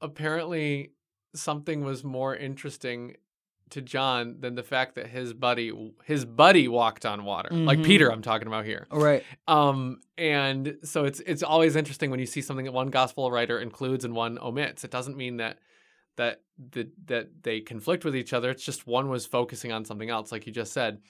apparently 0.00 0.92
something 1.34 1.82
was 1.84 2.04
more 2.04 2.36
interesting 2.36 3.16
to 3.74 3.82
John 3.82 4.36
than 4.40 4.54
the 4.56 4.62
fact 4.62 4.94
that 4.96 5.06
his 5.06 5.32
buddy 5.32 5.70
his 6.04 6.24
buddy 6.24 6.66
walked 6.66 7.04
on 7.06 7.24
water. 7.24 7.48
Like 7.52 7.78
Mhm. 7.78 7.84
Peter 7.84 8.10
I'm 8.10 8.22
talking 8.22 8.48
about 8.48 8.64
here. 8.64 8.86
Right. 8.90 9.22
Um 9.46 10.00
and 10.18 10.78
so 10.82 11.04
it's 11.04 11.20
it's 11.20 11.42
always 11.42 11.76
interesting 11.76 12.10
when 12.10 12.18
you 12.20 12.26
see 12.26 12.40
something 12.40 12.64
that 12.64 12.72
one 12.72 12.88
gospel 12.90 13.30
writer 13.30 13.58
includes 13.60 14.04
and 14.04 14.14
one 14.14 14.38
omits. 14.40 14.82
It 14.84 14.90
doesn't 14.90 15.16
mean 15.16 15.36
that 15.36 15.58
that 16.16 16.42
that 16.70 16.88
that 17.06 17.28
they 17.42 17.60
conflict 17.60 18.04
with 18.04 18.16
each 18.16 18.32
other. 18.32 18.50
It's 18.50 18.64
just 18.64 18.86
one 18.86 19.08
was 19.08 19.26
focusing 19.26 19.72
on 19.72 19.84
something 19.84 20.08
else 20.10 20.32
like 20.32 20.46
you 20.46 20.52
just 20.52 20.72
said. 20.72 21.00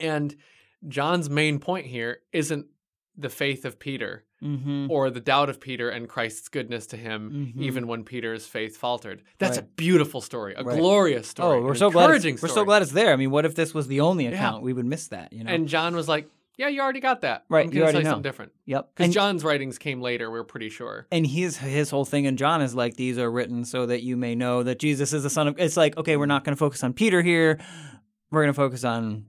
And 0.00 0.36
John's 0.88 1.30
main 1.30 1.58
point 1.58 1.86
here 1.86 2.18
isn't 2.32 2.66
the 3.16 3.28
faith 3.30 3.64
of 3.64 3.78
Peter 3.78 4.24
Mm-hmm. 4.44 4.90
or 4.90 5.08
the 5.08 5.18
doubt 5.20 5.48
of 5.48 5.60
Peter 5.60 5.88
and 5.88 6.06
Christ's 6.10 6.48
goodness 6.50 6.86
to 6.88 6.98
him, 6.98 7.54
Mhm. 7.56 7.62
even 7.62 7.86
when 7.86 8.04
Peter's 8.04 8.44
faith 8.46 8.76
faltered. 8.76 9.22
That's 9.38 9.56
a 9.56 9.62
beautiful 9.62 10.20
story, 10.20 10.52
a 10.54 10.62
Right. 10.62 10.78
glorious 10.78 11.26
story. 11.26 11.56
Oh, 11.58 11.62
we're 11.62 11.74
so 11.74 11.90
glad. 11.90 12.10
we're 12.10 12.48
so 12.48 12.64
glad 12.66 12.82
it's 12.82 12.92
there. 12.92 13.14
I 13.14 13.16
mean, 13.16 13.30
what 13.30 13.46
if 13.46 13.54
this 13.54 13.72
was 13.72 13.86
the 13.88 14.00
only 14.00 14.24
Yeah. 14.24 14.32
account? 14.32 14.62
We 14.62 14.74
would 14.74 14.84
miss 14.84 15.08
that. 15.08 15.32
You 15.32 15.42
know. 15.44 15.50
And 15.50 15.66
John 15.66 15.96
was 15.96 16.06
like, 16.06 16.28
"Yeah, 16.58 16.68
you 16.68 16.82
already 16.82 17.00
got 17.00 17.22
that. 17.22 17.44
Right, 17.48 17.66
I'm 17.66 17.72
you 17.72 17.80
already 17.80 18.00
say 18.00 18.02
know. 18.04 18.10
something 18.10 18.22
different." 18.24 18.52
yep. 18.66 18.90
Because 18.94 19.14
John's 19.14 19.42
writings 19.42 19.78
came 19.78 20.02
later, 20.02 20.30
we're 20.30 20.44
pretty 20.44 20.68
sure. 20.68 21.06
and 21.10 21.26
his 21.26 21.56
his 21.56 21.88
whole 21.88 22.04
thing 22.04 22.26
in 22.26 22.36
John 22.36 22.60
is 22.60 22.74
like 22.74 22.96
these 22.96 23.16
are 23.16 23.30
written 23.30 23.64
so 23.64 23.86
that 23.86 24.02
you 24.02 24.18
may 24.18 24.34
know 24.34 24.62
that 24.62 24.78
Jesus 24.78 25.14
is 25.14 25.22
the 25.22 25.30
son 25.30 25.48
of 25.48 25.58
it's 25.58 25.78
like 25.78 25.96
okay 25.96 26.18
we're 26.18 26.26
not 26.26 26.44
going 26.44 26.54
to 26.54 26.58
focus 26.58 26.84
on 26.84 26.92
Peter 26.92 27.22
here 27.22 27.58
we're 28.30 28.42
going 28.42 28.52
to 28.52 28.56
focus 28.56 28.84
on 28.84 29.24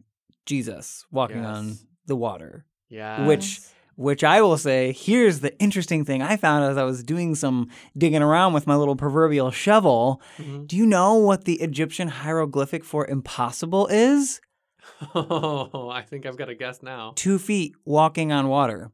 Jesus 0.45 1.05
walking 1.11 1.45
on 1.45 1.77
the 2.07 2.15
water 2.17 2.65
Yeah. 2.89 3.25
Which- 3.25 3.61
which 3.97 4.23
I 4.23 4.41
will 4.41 4.57
say 4.57 4.93
here's 4.93 5.41
the 5.41 5.57
interesting 5.59 6.05
thing 6.05 6.21
I 6.21 6.37
found 6.37 6.63
as 6.63 6.77
I 6.77 6.83
was 6.83 7.03
doing 7.03 7.35
some 7.35 7.67
digging 7.97 8.21
around 8.21 8.53
with 8.53 8.65
my 8.67 8.75
little 8.75 8.95
proverbial 8.95 9.51
shovel 9.51 10.21
Mhm. 10.37 10.67
do 10.67 10.77
you 10.77 10.85
know 10.85 11.15
what 11.15 11.43
the 11.45 11.55
Egyptian 11.61 12.07
hieroglyphic 12.07 12.83
for 12.85 13.05
impossible 13.05 13.87
is 13.87 14.39
Oh, 15.13 15.89
I 15.91 16.01
think 16.01 16.25
I've 16.25 16.37
got 16.37 16.49
a 16.49 16.55
guess 16.55 16.81
now. 16.81 17.11
2 17.15 17.37
feet 17.39 17.75
walking 17.85 18.31
on 18.31 18.47
water 18.47 18.91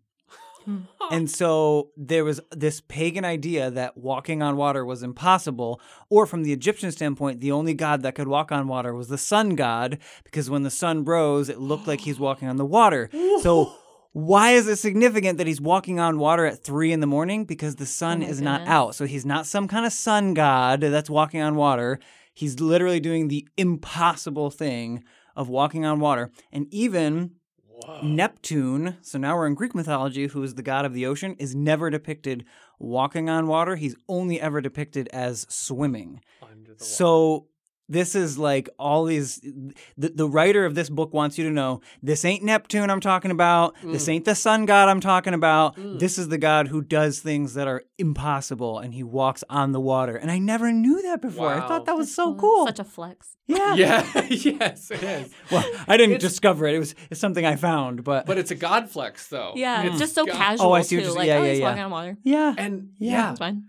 Hmm. 0.65 0.77
And 1.11 1.29
so 1.29 1.89
there 1.97 2.23
was 2.23 2.39
this 2.51 2.79
pagan 2.87 3.25
idea 3.25 3.69
that 3.69 3.97
walking 3.97 4.41
on 4.41 4.55
water 4.55 4.85
was 4.85 5.03
impossible, 5.03 5.81
or 6.09 6.25
from 6.25 6.43
the 6.43 6.53
Egyptian 6.53 6.89
standpoint, 6.93 7.41
the 7.41 7.51
only 7.51 7.73
god 7.73 8.01
that 8.03 8.15
could 8.15 8.29
walk 8.29 8.49
on 8.53 8.69
water 8.69 8.93
was 8.95 9.09
the 9.09 9.17
sun 9.17 9.55
god, 9.55 9.97
because 10.23 10.49
when 10.49 10.63
the 10.63 10.71
sun 10.71 11.03
rose, 11.03 11.49
it 11.49 11.59
looked 11.59 11.85
like 11.85 11.99
he's 11.99 12.17
walking 12.19 12.47
on 12.47 12.55
the 12.55 12.65
water. 12.65 13.09
So 13.41 13.73
why 14.13 14.51
is 14.51 14.67
it 14.67 14.77
significant 14.77 15.39
that 15.39 15.47
he's 15.47 15.59
walking 15.59 15.99
on 15.99 16.19
water 16.19 16.45
at 16.45 16.63
three 16.63 16.91
in 16.91 16.99
the 16.99 17.07
morning? 17.07 17.45
Because 17.45 17.75
the 17.75 17.85
sun 17.87 18.21
oh 18.21 18.25
my 18.25 18.31
is 18.31 18.41
not 18.41 18.67
out. 18.67 18.95
So 18.95 19.05
he's 19.05 19.25
not 19.25 19.47
some 19.47 19.67
kind 19.67 19.85
of 19.85 19.91
sun 19.91 20.35
god 20.35 20.81
that's 20.81 21.09
walking 21.09 21.41
on 21.41 21.55
water. 21.55 21.99
He's 22.33 22.59
literally 22.59 22.99
doing 22.99 23.27
the 23.27 23.47
impossible 23.57 24.51
thing 24.51 25.03
of 25.35 25.49
walking 25.49 25.83
on 25.83 25.99
water. 25.99 26.31
And 26.51 26.67
even 26.71 27.31
Whoa. 27.67 28.01
Neptune, 28.03 28.97
so 29.01 29.17
now 29.17 29.35
we're 29.35 29.47
in 29.47 29.55
Greek 29.55 29.73
mythology, 29.73 30.27
who 30.27 30.43
is 30.43 30.53
the 30.53 30.61
god 30.61 30.85
of 30.85 30.93
the 30.93 31.07
ocean, 31.07 31.35
is 31.39 31.55
never 31.55 31.89
depicted 31.89 32.45
walking 32.77 33.29
on 33.29 33.47
water. 33.47 33.75
He's 33.75 33.95
only 34.07 34.39
ever 34.39 34.61
depicted 34.61 35.09
as 35.11 35.47
swimming. 35.49 36.21
Under 36.41 36.75
the 36.75 36.83
So 36.83 37.47
this 37.89 38.15
is 38.15 38.37
like 38.37 38.69
all 38.79 39.05
these 39.05 39.39
the, 39.97 40.09
the 40.09 40.27
writer 40.27 40.65
of 40.65 40.73
this 40.75 40.89
book 40.89 41.13
wants 41.13 41.37
you 41.37 41.43
to 41.43 41.51
know 41.51 41.81
this 42.01 42.23
ain't 42.25 42.43
Neptune 42.43 42.89
I'm 42.89 42.99
talking 43.01 43.31
about. 43.31 43.75
This 43.83 44.05
mm. 44.05 44.13
ain't 44.13 44.25
the 44.25 44.35
sun 44.35 44.65
god 44.65 44.89
I'm 44.89 44.99
talking 45.01 45.33
about. 45.33 45.75
Mm. 45.75 45.99
This 45.99 46.17
is 46.17 46.29
the 46.29 46.37
god 46.37 46.69
who 46.69 46.81
does 46.81 47.19
things 47.19 47.53
that 47.55 47.67
are 47.67 47.83
impossible 47.97 48.79
and 48.79 48.93
he 48.93 49.03
walks 49.03 49.43
on 49.49 49.71
the 49.73 49.79
water. 49.81 50.15
And 50.15 50.31
I 50.31 50.39
never 50.39 50.71
knew 50.71 51.01
that 51.03 51.21
before. 51.21 51.51
I 51.53 51.67
thought 51.67 51.85
that 51.85 51.95
was 51.97 52.07
That's 52.07 52.15
so 52.15 52.35
cool. 52.35 52.65
Such 52.67 52.79
a 52.79 52.83
flex. 52.83 53.35
yeah. 53.47 53.73
Yeah, 53.75 54.23
yes, 54.29 54.89
it 54.91 55.03
is. 55.03 55.33
Well, 55.51 55.63
I 55.87 55.97
didn't 55.97 56.15
It's- 56.15 56.31
discover 56.31 56.65
it. 56.67 56.75
It 56.75 56.79
was 56.79 56.95
it's 57.11 57.19
something 57.19 57.45
I 57.45 57.55
found, 57.57 58.03
but, 58.03 58.25
But 58.25 58.37
it's 58.37 58.51
a 58.51 58.55
god 58.55 58.89
flex, 58.89 59.27
though. 59.27 59.53
Yeah, 59.55 59.83
it's 59.83 59.99
just 59.99 60.15
so 60.15 60.25
God- 60.25 60.35
casual 60.35 60.67
Oh, 60.67 60.71
I 60.73 60.81
see 60.83 60.95
what 60.97 61.01
too. 61.01 61.07
you're- 61.09 61.17
Like, 61.19 61.27
yeah, 61.27 61.37
oh, 61.37 61.43
yeah, 61.43 61.49
he's 61.49 61.59
yeah. 61.59 61.65
walking 61.67 61.83
on 61.83 61.91
water. 61.91 62.17
yeah. 62.23 62.55
And 62.57 62.89
Yeah. 62.97 63.11
yeah, 63.11 63.29
It's 63.31 63.39
fine. 63.39 63.65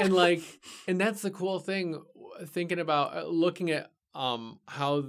and 0.00 0.12
like 0.24 0.40
and 0.86 1.00
that's 1.00 1.22
the 1.22 1.30
cool 1.30 1.58
thing 1.58 1.92
w- 1.92 2.06
thinking 2.46 2.78
about 2.78 3.16
uh, 3.16 3.26
looking 3.26 3.70
at 3.70 3.90
um 4.14 4.58
how 4.68 5.04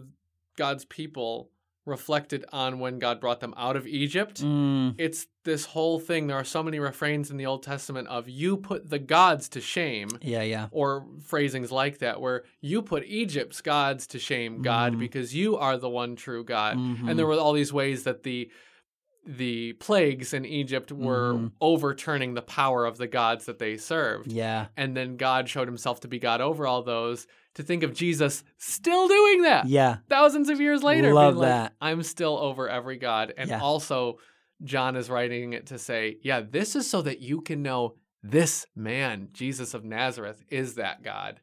god's 0.57 0.85
people 0.85 1.49
reflected 1.85 2.45
on 2.51 2.77
when 2.79 2.99
god 2.99 3.19
brought 3.19 3.39
them 3.39 3.53
out 3.57 3.75
of 3.75 3.87
egypt 3.87 4.41
Mm, 4.43 4.93
it's 4.99 5.25
this 5.43 5.65
whole 5.65 5.99
thing 5.99 6.27
there 6.27 6.37
are 6.37 6.43
so 6.43 6.61
many 6.61 6.77
refrains 6.79 7.31
in 7.31 7.37
the 7.37 7.45
old 7.47 7.63
testament 7.63 8.07
of 8.09 8.29
you 8.29 8.57
put 8.57 8.89
the 8.89 8.99
gods 8.99 9.49
to 9.49 9.61
shame 9.61 10.09
yeah, 10.21 10.43
yeah. 10.43 10.67
or 10.71 11.07
phrasings 11.23 11.71
like 11.71 11.97
that 11.99 12.21
where 12.21 12.43
you 12.61 12.81
put 12.83 13.03
egypt's 13.05 13.61
gods 13.61 14.05
to 14.07 14.19
shame 14.19 14.61
god 14.61 14.93
Mhm. 14.93 14.99
because 14.99 15.33
you 15.33 15.57
are 15.57 15.77
the 15.77 15.89
one 15.89 16.15
true 16.15 16.43
god 16.43 16.77
Mhm. 16.77 17.09
and 17.09 17.17
there 17.17 17.25
were 17.25 17.39
all 17.39 17.53
these 17.53 17.73
ways 17.73 18.03
that 18.03 18.21
the 18.23 18.51
the 19.25 19.73
plagues 19.73 20.33
in 20.33 20.45
Egypt 20.45 20.91
were 20.91 21.33
Mhm. 21.33 21.51
overturning 21.61 22.33
the 22.33 22.41
power 22.41 22.85
of 22.85 22.97
the 22.97 23.07
gods 23.07 23.45
that 23.45 23.59
they 23.59 23.77
served 23.77 24.31
Yeah. 24.31 24.67
and 24.77 24.95
then 24.97 25.17
God 25.17 25.47
showed 25.49 25.67
himself 25.67 25.99
to 26.01 26.07
be 26.07 26.19
God 26.19 26.41
over 26.41 26.65
all 26.65 26.81
those. 26.83 27.27
To 27.55 27.63
think 27.63 27.83
of 27.83 27.93
Jesus 27.93 28.43
still 28.57 29.07
doing 29.07 29.41
that 29.43 29.67
Yeah. 29.67 29.97
thousands 30.07 30.49
of 30.49 30.61
years 30.61 30.83
later, 30.83 31.13
Love 31.13 31.35
like, 31.35 31.49
that. 31.49 31.73
I'm 31.81 32.01
still 32.03 32.37
over 32.37 32.69
every 32.69 32.97
God. 32.97 33.33
And 33.37 33.49
Yeah. 33.49 33.59
also, 33.59 34.19
John 34.63 34.95
is 34.95 35.09
writing 35.09 35.53
it 35.53 35.65
to 35.67 35.77
say, 35.77 36.17
yeah, 36.21 36.41
this 36.41 36.75
is 36.75 36.89
so 36.89 37.01
that 37.01 37.19
you 37.19 37.41
can 37.41 37.61
know 37.61 37.95
this 38.23 38.65
man, 38.75 39.29
Jesus 39.33 39.73
of 39.73 39.83
Nazareth, 39.83 40.43
is 40.49 40.75
that 40.75 41.03
God. 41.03 41.39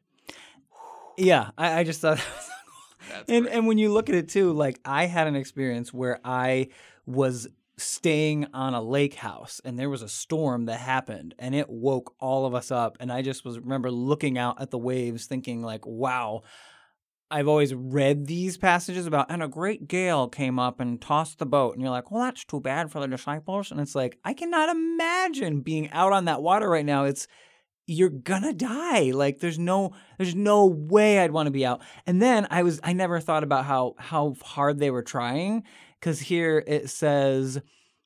Yeah. 1.17 1.51
I, 1.57 1.79
I 1.79 1.83
just 1.83 2.01
thought 2.01 2.19
and 3.27 3.45
great. 3.45 3.53
and 3.55 3.67
when 3.67 3.77
you 3.77 3.91
look 3.91 4.09
at 4.09 4.15
it 4.15 4.29
too, 4.29 4.51
like 4.53 4.79
I 4.85 5.05
had 5.05 5.27
an 5.27 5.35
experience 5.35 5.93
where 5.93 6.19
I 6.23 6.69
was 7.05 7.47
staying 7.77 8.47
on 8.53 8.73
a 8.73 8.81
lake 8.81 9.15
house 9.15 9.61
and 9.63 9.77
there 9.77 9.89
was 9.89 10.01
a 10.01 10.09
storm 10.09 10.65
that 10.65 10.79
happened 10.79 11.35
and 11.37 11.53
it 11.53 11.69
woke 11.69 12.15
all 12.19 12.45
of 12.45 12.55
us 12.55 12.71
up 12.71 12.97
and 12.99 13.11
I 13.11 13.21
just 13.21 13.45
was 13.45 13.59
remember 13.59 13.91
looking 13.91 14.37
out 14.37 14.59
at 14.59 14.71
the 14.71 14.79
waves 14.79 15.25
thinking 15.25 15.61
like 15.61 15.85
wow. 15.85 16.41
I've 17.29 17.49
always 17.49 17.73
read 17.73 18.25
these 18.25 18.57
passages 18.57 19.05
about 19.05 19.29
and 19.29 19.43
a 19.43 19.47
great 19.47 19.87
gale 19.87 20.27
came 20.27 20.57
up 20.57 20.79
and 20.79 20.99
tossed 20.99 21.37
the 21.37 21.45
boat 21.45 21.73
and 21.73 21.81
you're 21.81 21.91
like 21.91 22.09
well 22.09 22.23
that's 22.23 22.45
too 22.45 22.61
bad 22.61 22.91
for 22.91 22.99
the 22.99 23.07
disciples 23.07 23.69
and 23.69 23.79
it's 23.79 23.93
like 23.95 24.17
I 24.23 24.33
cannot 24.33 24.69
imagine 24.69 25.61
being 25.61 25.91
out 25.91 26.13
on 26.13 26.25
that 26.25 26.41
water 26.41 26.67
right 26.69 26.85
now. 26.85 27.03
It's 27.03 27.27
you're 27.85 28.09
gonna 28.09 28.53
die. 28.53 29.11
Like 29.11 29.39
there's 29.39 29.59
no 29.59 29.93
there's 30.17 30.35
no 30.35 30.65
way 30.65 31.19
i'd 31.19 31.31
want 31.31 31.47
to 31.47 31.51
be 31.51 31.65
out. 31.65 31.81
And 32.07 32.21
then 32.21 32.47
i 32.49 32.63
was 32.63 32.79
i 32.83 32.93
never 32.93 33.19
thought 33.19 33.43
about 33.43 33.65
how 33.65 33.93
how 33.99 34.33
hard 34.41 34.79
they 34.79 34.89
were 34.89 35.03
trying 35.03 35.63
because 35.99 36.19
here 36.21 36.63
it 36.67 36.89
says 36.89 37.61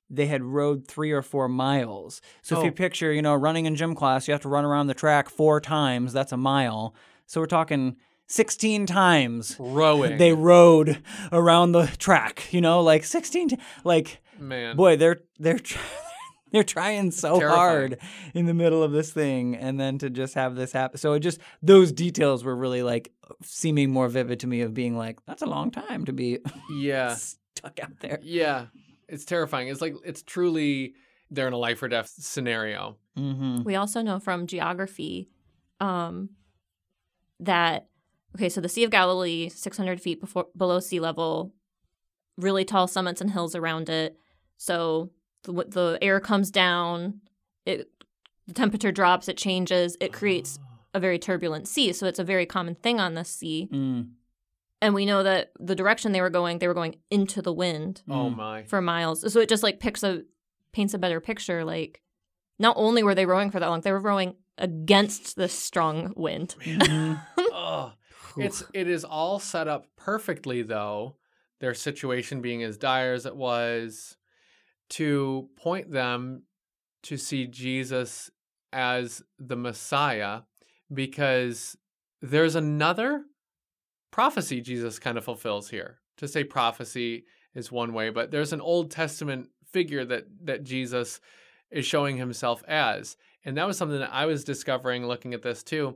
they 0.10 0.26
had 0.28 0.44
rowed 0.44 0.88
three 0.88 1.12
or 1.12 1.22
four 1.22 1.48
miles 1.48 2.22
so 2.42 2.58
if 2.60 2.64
you 2.66 2.70
Oh. 2.72 2.74
picture 2.74 3.14
you 3.14 3.22
know 3.22 3.34
running 3.36 3.66
in 3.66 3.76
gym 3.76 3.96
class 3.96 4.28
you 4.28 4.34
have 4.34 4.42
to 4.42 4.50
run 4.50 4.66
around 4.66 4.88
the 4.88 4.94
track 4.94 5.30
four 5.30 5.62
times 5.62 6.12
that's 6.14 6.32
a 6.32 6.38
mile 6.38 6.94
so 7.28 7.40
we're 7.40 7.48
talking 7.48 7.96
16 8.28 8.86
times 8.86 9.56
Rowing. 9.60 10.18
they 10.18 10.34
rowed 10.34 11.02
around 11.32 11.72
the 11.74 11.88
track 11.98 12.52
you 12.54 12.62
know 12.62 12.82
like 12.82 13.04
16 13.04 13.50
t- 13.50 13.58
like 13.84 14.22
Man. 14.40 14.76
boy 14.76 14.96
they're 14.98 15.22
they're 15.40 15.60
tr- 15.60 15.78
they're 16.52 16.64
trying 16.66 17.12
so 17.12 17.40
Terrifying. 17.40 17.58
hard 17.60 17.98
in 18.34 18.46
the 18.46 18.54
middle 18.54 18.84
of 18.84 18.92
this 18.92 19.12
thing 19.14 19.56
and 19.56 19.80
then 19.80 19.98
to 20.00 20.10
just 20.10 20.34
have 20.34 20.56
this 20.56 20.72
happen 20.74 20.98
so 20.98 21.14
it 21.14 21.22
just 21.22 21.40
those 21.62 21.92
details 21.94 22.44
were 22.44 22.56
really 22.56 22.84
like 22.84 23.14
seeming 23.44 23.92
more 23.92 24.10
vivid 24.10 24.40
to 24.42 24.48
me 24.48 24.60
of 24.62 24.74
being 24.74 24.98
like 24.98 25.20
that's 25.26 25.42
a 25.42 25.46
long 25.46 25.72
time 25.72 26.04
to 26.06 26.12
be 26.12 26.40
Yeah. 26.78 27.16
stuck 27.62 27.80
out 27.80 28.00
there 28.00 28.20
Yeah. 28.22 28.68
It's 29.08 29.26
terrifying. 29.26 29.68
It's 29.68 29.82
like, 29.82 29.96
it's 30.06 30.24
truly, 30.24 30.94
they're 31.30 31.48
in 31.48 31.54
a 31.54 31.58
life 31.58 31.84
or 31.84 31.88
death 31.88 32.12
scenario. 32.18 32.98
mm-hmm. 33.18 33.64
We 33.64 33.76
also 33.76 34.02
know 34.02 34.20
from 34.20 34.48
geography 34.48 35.30
um, 35.80 36.30
that 37.40 37.88
okay, 38.36 38.48
so 38.48 38.62
the 38.62 38.70
Sea 38.70 38.86
of 38.86 38.92
Galilee, 38.92 39.50
six 39.50 39.78
hundred 39.78 40.00
feet 40.00 40.22
before 40.22 40.48
below 40.56 40.80
sea 40.80 41.00
level, 41.00 41.54
really 42.38 42.64
tall 42.64 42.88
summits 42.88 43.20
and 43.20 43.32
hills 43.32 43.56
around 43.56 43.90
it. 43.90 44.18
So 44.58 45.12
the, 45.44 45.52
the 45.52 46.00
air 46.02 46.20
comes 46.20 46.52
down, 46.52 47.22
it 47.66 47.90
the 48.48 48.54
temperature 48.54 48.92
drops, 48.92 49.28
it 49.28 49.38
changes, 49.38 49.98
it 50.00 50.14
creates 50.14 50.60
a 50.94 51.00
very 51.00 51.20
turbulent 51.20 51.68
sea. 51.68 51.92
So 51.94 52.06
it's 52.06 52.20
a 52.20 52.24
very 52.24 52.46
common 52.46 52.76
thing 52.76 53.00
on 53.00 53.16
this 53.16 53.30
sea. 53.30 53.68
mm. 53.72 54.10
And 54.82 54.94
we 54.96 55.06
know 55.06 55.22
that 55.24 55.52
the 55.60 55.76
direction 55.76 56.12
they 56.12 56.22
were 56.22 56.30
going, 56.32 56.58
they 56.60 56.68
were 56.68 56.74
going 56.74 56.96
into 57.12 57.42
the 57.42 57.54
wind 57.54 58.02
Oh 58.10 58.30
Mm. 58.32 58.36
my. 58.36 58.64
for 58.64 58.82
miles. 58.82 59.32
So 59.32 59.40
it 59.40 59.50
just 59.50 59.64
like 59.64 59.80
picks 59.80 60.04
a 60.04 60.24
paints 60.74 60.94
a 60.94 60.98
better 60.98 61.20
picture. 61.22 61.64
Like 61.64 62.02
not 62.58 62.76
only 62.78 63.04
were 63.04 63.14
they 63.16 63.26
rowing 63.26 63.52
for 63.52 63.60
that 63.60 63.70
long, 63.70 63.82
they 63.82 63.92
were 63.92 64.00
rowing 64.00 64.36
against 64.58 65.36
the 65.36 65.48
strong 65.48 66.14
wind. 66.16 66.56
Mhm. 66.66 67.94
It's 68.38 68.64
it 68.74 68.88
is 68.88 69.04
all 69.04 69.40
set 69.40 69.68
up 69.68 69.86
perfectly 69.98 70.62
though, 70.62 71.18
their 71.60 71.74
situation 71.74 72.42
being 72.42 72.64
as 72.64 72.78
dire 72.78 73.14
as 73.14 73.26
it 73.26 73.36
was, 73.36 74.16
to 74.92 75.50
point 75.58 75.92
them 75.92 76.44
to 77.04 77.18
see 77.18 77.46
Jesus 77.48 78.32
as 78.72 79.22
the 79.38 79.58
Messiah, 79.58 80.42
because 80.94 81.76
there's 82.22 82.56
another 82.56 83.26
prophecy 84.12 84.62
Jesus 84.62 85.00
kind 85.00 85.18
of 85.18 85.24
fulfills 85.24 85.70
here. 85.70 86.00
To 86.18 86.28
say 86.28 86.44
prophecy 86.44 87.26
is 87.56 87.72
one 87.72 87.94
way, 87.94 88.10
but 88.10 88.30
there's 88.32 88.54
an 88.54 88.62
Old 88.62 88.92
Testament 88.92 89.50
figure 89.72 90.06
that 90.06 90.26
that 90.44 90.64
Jesus 90.64 91.20
is 91.72 91.86
showing 91.86 92.18
himself 92.18 92.64
as. 92.68 93.18
And 93.44 93.58
that 93.58 93.66
was 93.66 93.78
something 93.78 94.00
that 94.00 94.14
I 94.14 94.26
was 94.26 94.44
discovering 94.44 95.08
looking 95.08 95.34
at 95.34 95.42
this 95.42 95.64
too. 95.64 95.96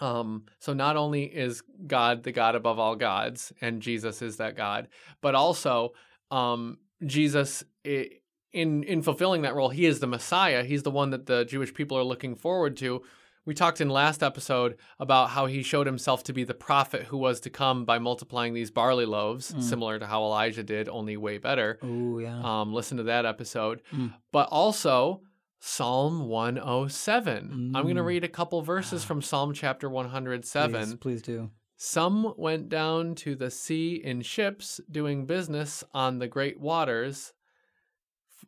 Um, 0.00 0.44
so 0.58 0.72
not 0.72 0.96
only 0.96 1.24
is 1.24 1.62
God 1.86 2.22
the 2.22 2.32
God 2.32 2.54
above 2.54 2.78
all 2.78 2.96
gods, 2.96 3.52
and 3.60 3.82
Jesus 3.82 4.22
is 4.22 4.36
that 4.36 4.56
God, 4.56 4.88
but 5.20 5.34
also 5.34 5.92
um, 6.30 6.78
Jesus 7.04 7.64
in 7.84 8.82
in 8.84 9.02
fulfilling 9.02 9.42
that 9.42 9.54
role, 9.54 9.68
he 9.68 9.86
is 9.86 10.00
the 10.00 10.06
Messiah. 10.06 10.64
He's 10.64 10.82
the 10.82 10.90
one 10.90 11.10
that 11.10 11.26
the 11.26 11.44
Jewish 11.44 11.74
people 11.74 11.98
are 11.98 12.04
looking 12.04 12.34
forward 12.34 12.76
to. 12.78 13.02
We 13.46 13.54
talked 13.54 13.80
in 13.80 13.88
last 13.88 14.22
episode 14.22 14.76
about 14.98 15.30
how 15.30 15.46
he 15.46 15.62
showed 15.62 15.86
himself 15.86 16.24
to 16.24 16.32
be 16.32 16.44
the 16.44 16.52
prophet 16.52 17.04
who 17.04 17.16
was 17.16 17.40
to 17.40 17.50
come 17.50 17.84
by 17.84 17.98
multiplying 17.98 18.52
these 18.54 18.70
barley 18.72 19.06
loaves, 19.06 19.52
Mm. 19.52 19.62
similar 19.62 19.98
to 20.00 20.06
how 20.06 20.24
Elijah 20.24 20.64
did, 20.64 20.88
only 20.88 21.16
way 21.16 21.38
better. 21.38 21.78
oh 21.82 22.18
yeah 22.18 22.42
Um, 22.42 22.74
listen 22.74 22.96
to 22.98 23.04
that 23.04 23.24
episode. 23.24 23.82
Mm. 23.92 24.12
But 24.32 24.48
also 24.50 25.22
Psalm 25.60 26.28
107. 26.28 27.72
I'm 27.74 27.82
going 27.84 27.96
to 27.96 28.02
Mm. 28.02 28.06
read 28.06 28.24
a 28.24 28.28
couple 28.28 28.60
verses 28.62 29.04
from 29.04 29.22
Psalm 29.22 29.54
chapter 29.54 29.88
107. 29.88 30.82
please, 30.82 30.94
please 30.96 31.22
do 31.22 31.50
Some 31.76 32.34
went 32.36 32.68
down 32.68 33.14
to 33.16 33.34
the 33.36 33.50
sea 33.50 33.94
in 33.94 34.22
ships, 34.22 34.80
doing 34.90 35.24
business 35.26 35.84
on 35.94 36.18
the 36.18 36.26
great 36.28 36.58
waters. 36.58 37.32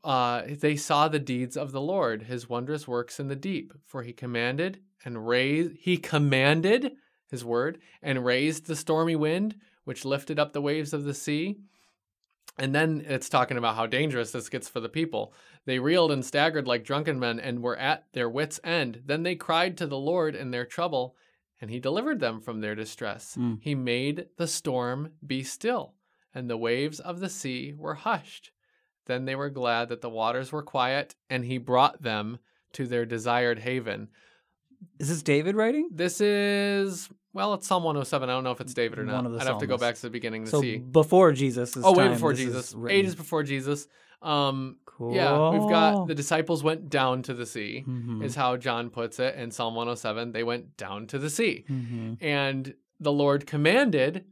Uh, 0.02 0.42
they 0.48 0.76
saw 0.76 1.08
the 1.08 1.18
deeds 1.18 1.56
of 1.56 1.72
the 1.72 1.80
Lord, 1.80 2.22
his 2.24 2.48
wondrous 2.48 2.86
works 2.88 3.18
in 3.20 3.28
the 3.28 3.36
deep. 3.36 3.72
For 3.84 4.02
he 4.02 4.12
commanded 4.12 4.80
and 5.08 5.26
raised, 5.26 5.72
he 5.80 5.96
commanded 5.96 6.92
his 7.30 7.42
word 7.42 7.78
and 8.02 8.26
raised 8.26 8.66
the 8.66 8.76
stormy 8.76 9.16
wind, 9.16 9.56
which 9.84 10.04
lifted 10.04 10.38
up 10.38 10.52
the 10.52 10.60
waves 10.60 10.92
of 10.92 11.04
the 11.04 11.14
sea. 11.14 11.56
And 12.58 12.74
then 12.74 13.02
it's 13.08 13.30
talking 13.30 13.56
about 13.56 13.74
how 13.74 13.86
dangerous 13.86 14.32
this 14.32 14.50
gets 14.50 14.68
for 14.68 14.80
the 14.80 14.88
people. 14.90 15.32
They 15.64 15.78
reeled 15.78 16.12
and 16.12 16.22
staggered 16.22 16.66
like 16.66 16.84
drunken 16.84 17.18
men 17.18 17.40
and 17.40 17.62
were 17.62 17.78
at 17.78 18.04
their 18.12 18.28
wits' 18.28 18.60
end. 18.62 19.02
Then 19.06 19.22
they 19.22 19.34
cried 19.34 19.78
to 19.78 19.86
the 19.86 19.96
Lord 19.96 20.36
in 20.36 20.50
their 20.50 20.66
trouble, 20.66 21.16
and 21.58 21.70
he 21.70 21.80
delivered 21.80 22.20
them 22.20 22.42
from 22.42 22.60
their 22.60 22.74
distress. 22.74 23.34
Mm. 23.38 23.60
He 23.62 23.74
made 23.74 24.26
the 24.36 24.46
storm 24.46 25.12
be 25.26 25.42
still, 25.42 25.94
and 26.34 26.50
the 26.50 26.58
waves 26.58 27.00
of 27.00 27.20
the 27.20 27.30
sea 27.30 27.72
were 27.74 27.94
hushed. 27.94 28.50
Then 29.06 29.24
they 29.24 29.34
were 29.34 29.48
glad 29.48 29.88
that 29.88 30.02
the 30.02 30.10
waters 30.10 30.52
were 30.52 30.62
quiet, 30.62 31.14
and 31.30 31.46
he 31.46 31.56
brought 31.56 32.02
them 32.02 32.40
to 32.72 32.86
their 32.86 33.06
desired 33.06 33.60
haven. 33.60 34.08
Is 34.98 35.08
this 35.08 35.22
david 35.22 35.54
writing 35.56 35.88
This 35.92 36.20
is, 36.20 37.08
well, 37.32 37.54
it's 37.54 37.66
Psalm 37.66 37.82
107. 37.84 38.28
I 38.28 38.32
don't 38.32 38.44
know 38.44 38.50
if 38.52 38.60
it's 38.60 38.74
David 38.74 38.98
or 38.98 39.04
not. 39.04 39.16
One 39.16 39.26
of 39.26 39.32
the 39.32 39.38
I'd 39.40 39.46
have 39.46 39.58
to 39.58 39.66
go 39.66 39.76
back 39.78 39.94
to 39.96 40.02
the 40.02 40.10
beginning 40.10 40.44
to 40.44 40.50
so 40.50 40.60
see. 40.60 40.78
before 40.78 41.32
jesus 41.32 41.76
is 41.76 41.84
Oh, 41.84 41.92
way 41.92 42.04
time, 42.04 42.12
before 42.14 42.32
is 42.32 42.38
Jesus. 42.38 42.74
Ages 42.88 43.14
before 43.14 43.42
Jesus. 43.42 43.86
Um, 44.22 44.78
Cool. 44.84 45.14
Yeah, 45.14 45.50
we've 45.50 45.70
got 45.70 46.08
the 46.08 46.14
disciples 46.14 46.64
went 46.64 46.90
down 46.90 47.22
to 47.22 47.34
the 47.34 47.46
sea, 47.46 47.84
Mhm. 47.86 48.24
is 48.24 48.34
how 48.34 48.56
John 48.56 48.90
puts 48.90 49.20
it 49.20 49.36
in 49.36 49.52
Psalm 49.52 49.76
107. 49.76 50.32
They 50.32 50.42
went 50.42 50.76
down 50.76 51.06
to 51.08 51.20
the 51.20 51.30
sea. 51.30 51.64
Mhm. 51.70 52.16
And 52.20 52.74
the 52.98 53.12
Lord 53.12 53.46
commanded, 53.46 54.24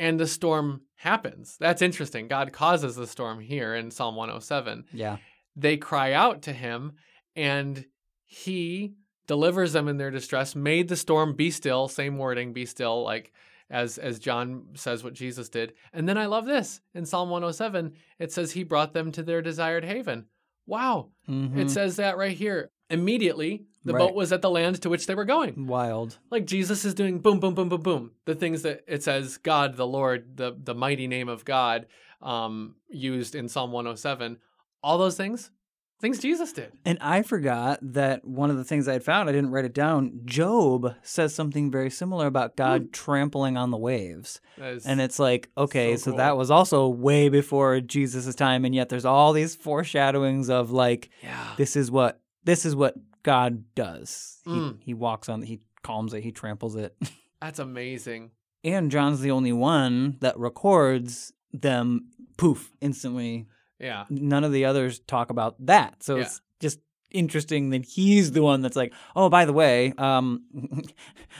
and 0.00 0.18
the 0.18 0.26
storm 0.26 0.80
happens. 0.96 1.56
That's 1.60 1.80
interesting. 1.80 2.26
God 2.26 2.52
causes 2.52 2.96
the 2.96 3.06
storm 3.06 3.38
here 3.38 3.72
in 3.76 3.92
Psalm 3.92 4.16
107. 4.16 4.84
Yeah. 4.92 5.18
They 5.54 5.76
cry 5.76 6.12
out 6.12 6.42
to 6.42 6.52
him, 6.52 6.94
and 7.36 7.84
he 8.24 8.94
delivers 9.30 9.72
them 9.72 9.86
in 9.86 9.96
their 9.96 10.10
distress, 10.10 10.56
made 10.56 10.88
the 10.88 10.96
storm 10.96 11.34
be 11.36 11.52
still, 11.52 11.86
same 11.86 12.18
wording, 12.18 12.52
be 12.52 12.66
still, 12.66 13.04
like 13.04 13.32
as 13.70 13.96
as 13.96 14.18
John 14.18 14.64
says 14.74 15.04
what 15.04 15.12
Jesus 15.14 15.48
did. 15.48 15.74
And 15.92 16.08
then 16.08 16.18
I 16.18 16.26
love 16.26 16.46
this. 16.46 16.80
In 16.94 17.06
Psalm 17.06 17.30
107, 17.30 17.92
it 18.18 18.32
says 18.32 18.50
he 18.50 18.64
brought 18.64 18.92
them 18.92 19.12
to 19.12 19.22
their 19.22 19.40
desired 19.40 19.84
haven. 19.84 20.26
Wow. 20.66 21.10
Mhm. 21.28 21.56
It 21.56 21.70
says 21.70 21.94
that 21.96 22.16
right 22.18 22.36
here. 22.36 22.70
Immediately, 22.90 23.66
the 23.84 23.92
Right. 23.92 24.00
boat 24.00 24.16
was 24.16 24.32
at 24.32 24.42
the 24.42 24.50
land 24.50 24.82
to 24.82 24.90
which 24.90 25.06
they 25.06 25.14
were 25.14 25.24
going. 25.24 25.68
wild. 25.68 26.18
Like 26.32 26.44
Jesus 26.44 26.84
is 26.84 26.92
doing 26.94 27.20
boom, 27.20 27.38
boom, 27.38 27.54
boom, 27.54 27.68
boom, 27.68 27.82
boom. 27.82 28.10
The 28.24 28.34
things 28.34 28.62
that 28.62 28.82
it 28.88 29.04
says 29.04 29.38
God, 29.38 29.76
the 29.76 29.86
Lord, 29.86 30.36
the 30.38 30.56
the 30.60 30.74
mighty 30.74 31.06
name 31.06 31.28
of 31.28 31.44
God, 31.44 31.86
um, 32.20 32.74
used 32.88 33.36
in 33.36 33.48
Psalm 33.48 33.70
107. 33.70 34.38
All 34.82 34.98
those 34.98 35.16
things, 35.16 35.52
things 36.00 36.18
Jesus 36.18 36.52
did. 36.52 36.72
And 36.84 36.98
I 37.00 37.22
forgot 37.22 37.78
that 37.82 38.24
one 38.24 38.50
of 38.50 38.56
the 38.56 38.64
things 38.64 38.88
I 38.88 38.94
had 38.94 39.04
found, 39.04 39.28
I 39.28 39.32
didn't 39.32 39.50
write 39.50 39.64
it 39.64 39.74
down. 39.74 40.20
Job 40.24 40.94
says 41.02 41.34
something 41.34 41.70
very 41.70 41.90
similar 41.90 42.26
about 42.26 42.56
God 42.56 42.92
trampling 42.92 43.56
on 43.56 43.70
the 43.70 43.76
waves. 43.76 44.40
And 44.58 45.00
it's 45.00 45.18
like, 45.18 45.50
okay, 45.56 45.96
So 45.96 46.02
so, 46.02 46.10
cool. 46.12 46.18
that 46.18 46.36
was 46.36 46.50
also 46.50 46.88
way 46.88 47.28
before 47.28 47.80
Jesus' 47.80 48.34
time, 48.34 48.64
and 48.64 48.74
yet 48.74 48.88
there's 48.88 49.04
all 49.04 49.32
these 49.32 49.54
foreshadowings 49.54 50.48
of 50.50 50.70
like, 50.70 51.10
yeah, 51.22 51.54
this 51.56 51.76
is 51.76 51.90
what 51.90 52.20
this 52.44 52.64
is 52.64 52.74
what 52.74 52.94
God 53.22 53.64
does. 53.74 54.38
He, 54.44 54.50
Mm. 54.50 54.78
he 54.80 54.94
walks 54.94 55.28
on, 55.28 55.42
he 55.42 55.60
calms 55.82 56.14
it, 56.14 56.22
he 56.22 56.32
tramples 56.32 56.74
it. 56.76 56.96
that's 57.40 57.58
amazing. 57.58 58.30
and 58.64 58.90
John's 58.90 59.20
the 59.20 59.30
only 59.30 59.52
one 59.52 60.16
that 60.20 60.38
records 60.38 61.32
them 61.52 62.08
poof 62.36 62.70
instantly. 62.80 63.46
Yeah, 63.80 64.04
None 64.10 64.44
of 64.44 64.52
the 64.52 64.66
others 64.66 65.00
talk 65.00 65.30
about 65.30 65.56
that. 65.66 66.02
So 66.02 66.16
Yeah. 66.16 66.22
it's 66.22 66.40
just 66.60 66.78
interesting 67.10 67.70
that 67.70 67.84
he's 67.84 68.30
the 68.32 68.42
one 68.42 68.60
that's 68.62 68.76
like, 68.76 68.92
oh, 69.16 69.28
by 69.28 69.44
the 69.44 69.52
way, 69.52 69.92
um, 69.98 70.44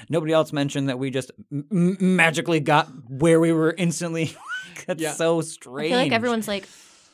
nobody 0.09 0.33
else 0.33 0.53
mentioned 0.53 0.89
that 0.89 0.99
we 0.99 1.11
just 1.11 1.31
m- 1.53 1.67
m- 1.71 2.17
magically 2.17 2.59
got 2.61 2.89
where 3.09 3.39
we 3.39 3.53
were 3.53 3.75
instantly. 3.77 4.35
that's 4.87 5.01
Yeah. 5.03 5.13
so 5.13 5.41
strange. 5.43 5.93
I 5.93 5.97
feel 5.97 5.99
like 5.99 6.13
everyone's 6.13 6.49
like, 6.49 6.67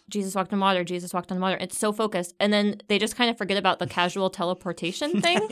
Jesus 0.08 0.34
walked 0.36 0.52
on 0.52 0.60
water, 0.60 0.84
Jesus 0.84 1.12
walked 1.12 1.32
on 1.32 1.40
water. 1.40 1.56
It's 1.60 1.76
so 1.76 1.92
focused. 1.92 2.34
And 2.38 2.52
then 2.52 2.80
they 2.88 2.98
just 2.98 3.16
kind 3.16 3.28
of 3.28 3.36
forget 3.36 3.56
about 3.58 3.80
the 3.80 3.86
casual 3.88 4.30
teleportation 4.30 5.20
thing. 5.20 5.48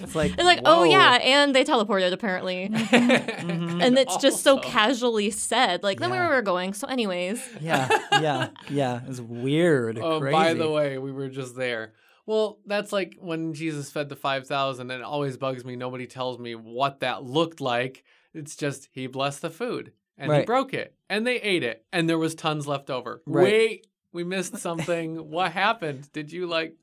It's 0.00 0.14
like, 0.14 0.32
It's 0.32 0.42
like, 0.44 0.60
oh 0.64 0.84
yeah, 0.84 1.14
and 1.22 1.54
they 1.54 1.64
teleported 1.64 2.12
apparently. 2.12 2.68
Mm-hmm. 3.36 3.80
and 3.80 3.98
it's 3.98 4.16
just 4.18 4.42
so 4.42 4.58
casually 4.76 5.30
said. 5.30 5.82
Like, 5.82 5.98
then 6.00 6.10
Yeah. 6.10 6.16
where 6.20 6.28
we 6.30 6.34
were 6.36 6.42
going. 6.42 6.74
So, 6.74 6.86
anyways, 6.88 7.42
Yeah, 7.60 7.88
yeah, 8.12 8.48
yeah. 8.70 9.00
It's 9.08 9.20
weird. 9.20 9.98
Oh, 9.98 10.20
crazy. 10.20 10.32
by 10.32 10.54
the 10.54 10.68
way, 10.70 10.98
we 10.98 11.12
were 11.12 11.28
just 11.28 11.56
there. 11.56 11.92
Well, 12.26 12.58
that's 12.66 12.92
like 12.92 13.16
when 13.20 13.54
Jesus 13.54 13.90
fed 13.90 14.08
the 14.08 14.16
5,000, 14.16 14.90
and 14.90 15.00
it 15.00 15.04
always 15.04 15.36
bugs 15.36 15.64
me. 15.64 15.76
Nobody 15.76 16.06
tells 16.06 16.38
me 16.38 16.54
what 16.54 17.00
that 17.00 17.22
looked 17.24 17.60
like. 17.60 18.02
It's 18.34 18.56
just 18.56 18.88
he 18.92 19.06
blessed 19.06 19.42
the 19.42 19.50
food 19.50 19.92
and 20.18 20.32
he 20.32 20.42
broke 20.42 20.74
it 20.74 20.94
and 21.08 21.26
they 21.26 21.36
ate 21.40 21.62
it 21.62 21.84
and 21.92 22.08
there 22.08 22.18
was 22.18 22.34
tons 22.34 22.66
left 22.66 22.90
over. 22.90 23.22
Right. 23.26 23.44
Wait, 23.44 23.86
we 24.12 24.24
missed 24.24 24.58
something. 24.58 25.30
what 25.30 25.52
happened? 25.52 26.10
Did 26.12 26.32
you 26.32 26.46
like, 26.46 26.74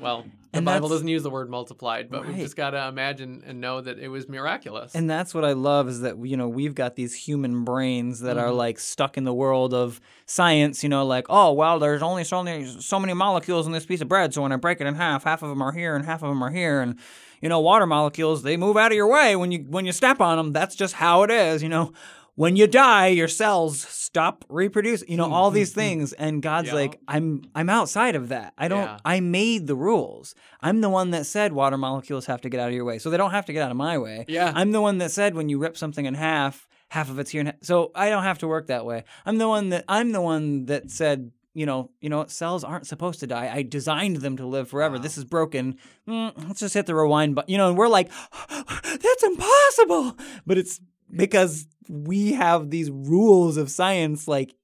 well, 0.00 0.24
the 0.52 0.58
And 0.58 0.64
Bible 0.66 0.88
doesn't 0.88 1.08
use 1.08 1.22
the 1.22 1.30
word 1.30 1.50
multiplied, 1.50 2.08
but 2.10 2.26
we've 2.26 2.36
just 2.36 2.56
got 2.56 2.70
to 2.70 2.88
imagine 2.88 3.42
and 3.46 3.60
know 3.60 3.80
that 3.82 3.98
it 3.98 4.08
was 4.08 4.28
miraculous. 4.28 4.94
And 4.94 5.08
that's 5.10 5.34
what 5.34 5.44
I 5.44 5.52
love 5.52 5.88
is 5.88 6.00
that 6.00 6.18
you 6.24 6.36
know 6.36 6.48
we've 6.48 6.74
got 6.74 6.96
these 6.96 7.14
human 7.14 7.64
brains 7.64 8.20
that 8.20 8.38
are 8.38 8.48
Mhm. 8.48 8.56
like 8.56 8.78
stuck 8.78 9.18
in 9.18 9.24
the 9.24 9.34
world 9.34 9.74
of 9.74 10.00
science. 10.24 10.82
You 10.82 10.88
know, 10.88 11.04
like 11.04 11.26
oh 11.28 11.52
well, 11.52 11.78
there's 11.78 12.02
only 12.02 12.24
so 12.24 12.42
many 12.42 12.64
so 12.66 12.98
many 12.98 13.12
molecules 13.12 13.66
in 13.66 13.72
this 13.72 13.84
piece 13.86 14.00
of 14.00 14.08
bread, 14.08 14.32
so 14.32 14.42
when 14.42 14.52
I 14.52 14.56
break 14.56 14.80
it 14.80 14.86
in 14.86 14.94
half, 14.94 15.24
half 15.24 15.42
of 15.42 15.48
them 15.50 15.60
are 15.62 15.72
here 15.72 15.94
and 15.94 16.04
half 16.04 16.22
of 16.22 16.28
them 16.30 16.42
are 16.42 16.50
here, 16.50 16.80
and 16.80 16.96
you 17.42 17.48
know 17.50 17.60
water 17.60 17.86
molecules 17.86 18.42
they 18.42 18.56
move 18.56 18.76
out 18.78 18.90
of 18.90 18.96
your 18.96 19.08
way 19.08 19.36
when 19.36 19.52
you 19.52 19.66
when 19.68 19.84
you 19.84 19.92
step 19.92 20.20
on 20.20 20.38
them. 20.38 20.52
That's 20.54 20.74
just 20.74 20.94
how 20.94 21.22
it 21.24 21.30
is. 21.30 21.62
You 21.62 21.68
know. 21.68 21.92
When 22.38 22.54
you 22.54 22.68
die, 22.68 23.08
your 23.08 23.26
cells 23.26 23.80
stop 23.80 24.44
reproducing. 24.48 25.10
You 25.10 25.16
know 25.16 25.32
all 25.32 25.50
these 25.50 25.72
things, 25.82 26.12
and 26.12 26.40
God's 26.40 26.68
Yeah. 26.68 26.74
like, 26.74 27.00
"I'm 27.08 27.42
I'm 27.54 27.68
outside 27.68 28.14
of 28.14 28.28
that. 28.28 28.54
I 28.56 28.68
don't. 28.68 28.84
Yeah. 28.84 28.98
I 29.04 29.18
made 29.20 29.66
the 29.66 29.74
rules. 29.74 30.36
I'm 30.60 30.80
the 30.80 30.88
one 30.88 31.10
that 31.10 31.26
said 31.26 31.52
water 31.52 31.76
molecules 31.76 32.26
have 32.26 32.40
to 32.42 32.48
get 32.48 32.60
out 32.60 32.68
of 32.68 32.74
your 32.74 32.84
way, 32.84 32.98
so 33.00 33.10
they 33.10 33.16
don't 33.16 33.32
have 33.32 33.46
to 33.46 33.52
get 33.52 33.62
out 33.62 33.72
of 33.72 33.76
my 33.76 33.98
way. 33.98 34.24
yeah. 34.28 34.52
I'm 34.54 34.70
the 34.70 34.80
one 34.80 34.98
that 34.98 35.10
said 35.10 35.34
when 35.34 35.48
you 35.48 35.58
rip 35.58 35.76
something 35.76 36.04
in 36.06 36.14
half, 36.14 36.68
half 36.90 37.10
of 37.10 37.18
it's 37.18 37.30
here. 37.32 37.40
And 37.40 37.54
so 37.60 37.90
I 37.94 38.08
don't 38.08 38.22
have 38.22 38.38
to 38.38 38.46
work 38.48 38.68
that 38.68 38.84
way. 38.86 39.02
I'm 39.26 39.38
the 39.38 39.48
one 39.48 39.70
that 39.70 39.84
I'm 39.88 40.12
the 40.12 40.20
one 40.22 40.66
that 40.66 40.92
said, 40.92 41.32
you 41.54 41.66
know, 41.66 41.90
you 42.00 42.08
know, 42.08 42.24
cells 42.26 42.62
aren't 42.62 42.86
supposed 42.86 43.18
to 43.20 43.26
die. 43.26 43.50
I 43.52 43.62
designed 43.62 44.18
them 44.18 44.36
to 44.36 44.46
live 44.46 44.68
forever. 44.68 44.94
Wow. 44.96 45.02
This 45.02 45.18
is 45.18 45.24
broken. 45.24 45.76
Mm, 46.08 46.32
let's 46.46 46.60
just 46.60 46.74
hit 46.74 46.86
the 46.86 46.94
rewind 46.94 47.34
button. 47.34 47.50
You 47.50 47.58
know, 47.58 47.68
and 47.70 47.76
we're 47.76 47.88
like, 47.88 48.10
that's 48.48 49.22
impossible. 49.24 50.16
But 50.46 50.56
it's 50.58 50.80
because 51.14 51.66
we 51.88 52.32
have 52.32 52.70
these 52.70 52.90
rules 52.90 53.56
of 53.56 53.70
science. 53.70 54.28
Like, 54.28 54.54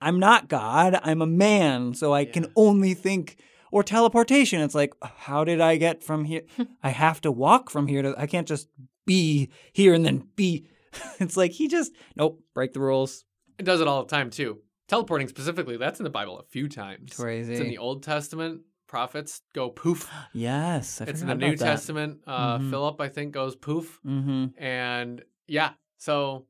I'm 0.00 0.18
not 0.18 0.48
God. 0.48 0.98
I'm 1.02 1.22
a 1.22 1.26
man, 1.26 1.94
so 1.94 2.12
I 2.14 2.24
can 2.24 2.46
only 2.56 2.94
think. 2.94 3.36
Or 3.72 3.82
teleportation. 3.82 4.60
It's 4.60 4.74
like, 4.74 4.94
how 5.02 5.42
did 5.42 5.60
I 5.60 5.76
get 5.78 6.04
from 6.04 6.24
here? 6.26 6.42
I 6.84 6.90
have 6.90 7.20
to 7.22 7.32
walk 7.32 7.70
from 7.70 7.88
here 7.88 8.02
to. 8.02 8.14
I 8.16 8.26
can't 8.28 8.46
just 8.46 8.68
be 9.04 9.50
here 9.72 9.92
and 9.94 10.04
then 10.06 10.28
be. 10.36 10.66
It's 11.18 11.36
like 11.36 11.50
he 11.50 11.66
just 11.66 11.90
nope. 12.14 12.40
Break 12.54 12.72
the 12.72 12.78
rules. 12.80 13.24
It 13.58 13.64
does 13.64 13.80
it 13.80 13.88
all 13.88 14.04
the 14.04 14.08
time 14.10 14.30
too. 14.30 14.58
Teleporting 14.86 15.26
specifically, 15.26 15.76
that's 15.76 15.98
in 15.98 16.04
the 16.04 16.10
Bible 16.10 16.38
a 16.38 16.44
few 16.44 16.68
times. 16.68 17.14
Crazy. 17.14 17.50
It's 17.52 17.60
in 17.60 17.66
the 17.68 17.78
Old 17.78 18.04
Testament. 18.04 18.60
Prophets 18.86 19.40
go 19.54 19.70
poof. 19.70 20.08
Yes, 20.32 21.00
I 21.00 21.06
it's 21.06 21.20
in 21.20 21.26
the 21.26 21.34
New 21.34 21.56
that. 21.56 21.64
Testament. 21.64 22.20
Uh, 22.28 22.58
Mhm. 22.58 22.70
Philip, 22.70 23.00
I 23.00 23.08
think, 23.08 23.32
goes 23.32 23.56
poof, 23.56 23.98
Mm-hmm. 24.06 24.62
and 24.62 25.22
yeah. 25.46 25.72
So, 25.98 26.46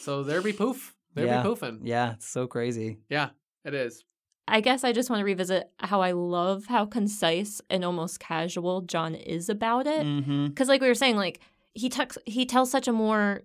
so 0.00 0.22
there 0.22 0.42
be 0.42 0.52
poof. 0.52 0.94
There 1.14 1.26
Yeah. 1.26 1.42
be 1.42 1.48
poofing. 1.48 1.80
Yeah, 1.82 2.12
it's 2.14 2.28
so 2.28 2.46
crazy. 2.46 2.98
Yeah, 3.08 3.30
it 3.64 3.74
is. 3.74 4.04
I 4.48 4.60
guess 4.60 4.84
I 4.84 4.92
just 4.92 5.10
want 5.10 5.20
to 5.20 5.24
revisit 5.24 5.70
how 5.78 6.02
I 6.02 6.12
love 6.12 6.66
how 6.66 6.86
concise 6.86 7.60
and 7.68 7.84
almost 7.84 8.20
casual 8.20 8.82
John 8.82 9.14
is 9.14 9.48
about 9.48 9.86
it. 9.86 10.06
Mm-hmm. 10.06 10.46
Because, 10.48 10.68
like 10.68 10.80
we 10.80 10.88
were 10.88 10.94
saying, 10.94 11.16
like 11.16 11.40
he 11.74 11.88
tucks, 11.88 12.16
he 12.26 12.46
tells 12.46 12.70
such 12.70 12.86
a 12.86 12.92
more 12.92 13.42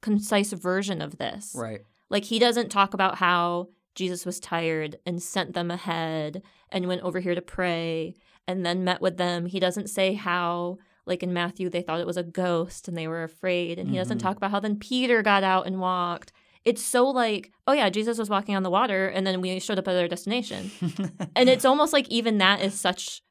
concise 0.00 0.52
version 0.52 1.00
of 1.00 1.18
this. 1.18 1.54
Right. 1.56 1.82
Like 2.10 2.24
he 2.24 2.38
doesn't 2.38 2.68
talk 2.70 2.94
about 2.94 3.16
how 3.18 3.68
Jesus 3.94 4.26
was 4.26 4.40
tired 4.40 4.96
and 5.06 5.22
sent 5.22 5.54
them 5.54 5.70
ahead 5.70 6.42
and 6.70 6.88
went 6.88 7.02
over 7.02 7.20
here 7.20 7.34
to 7.34 7.42
pray 7.42 8.16
and 8.48 8.66
then 8.66 8.84
met 8.84 9.00
with 9.00 9.16
them. 9.18 9.46
He 9.46 9.60
doesn't 9.60 9.88
say 9.88 10.14
how, 10.14 10.78
like 11.06 11.22
in 11.22 11.32
Matthew, 11.32 11.68
they 11.68 11.82
thought 11.82 12.00
it 12.00 12.06
was 12.06 12.16
a 12.16 12.22
ghost 12.22 12.86
and 12.88 12.96
they 12.96 13.08
were 13.08 13.22
afraid. 13.24 13.78
And 13.78 13.90
he 13.90 13.96
doesn't 13.96 14.18
Mhm. 14.18 14.22
talk 14.22 14.36
about 14.36 14.50
how 14.52 14.60
then 14.60 14.76
Peter 14.78 15.22
got 15.22 15.42
out 15.42 15.66
and 15.66 15.80
walked. 15.80 16.32
It's 16.64 16.82
so 16.82 17.08
like, 17.08 17.50
oh 17.66 17.72
yeah, 17.72 17.90
Jesus 17.90 18.18
was 18.18 18.30
walking 18.30 18.54
on 18.54 18.62
the 18.62 18.70
water 18.70 19.08
and 19.08 19.26
then 19.26 19.40
we 19.40 19.58
showed 19.58 19.78
up 19.78 19.88
at 19.88 19.96
our 19.96 20.06
destination. 20.06 20.70
and 21.36 21.48
it's 21.48 21.64
almost 21.64 21.92
like 21.92 22.08
even 22.08 22.38
that 22.38 22.60
is 22.60 22.78
such 22.78 23.22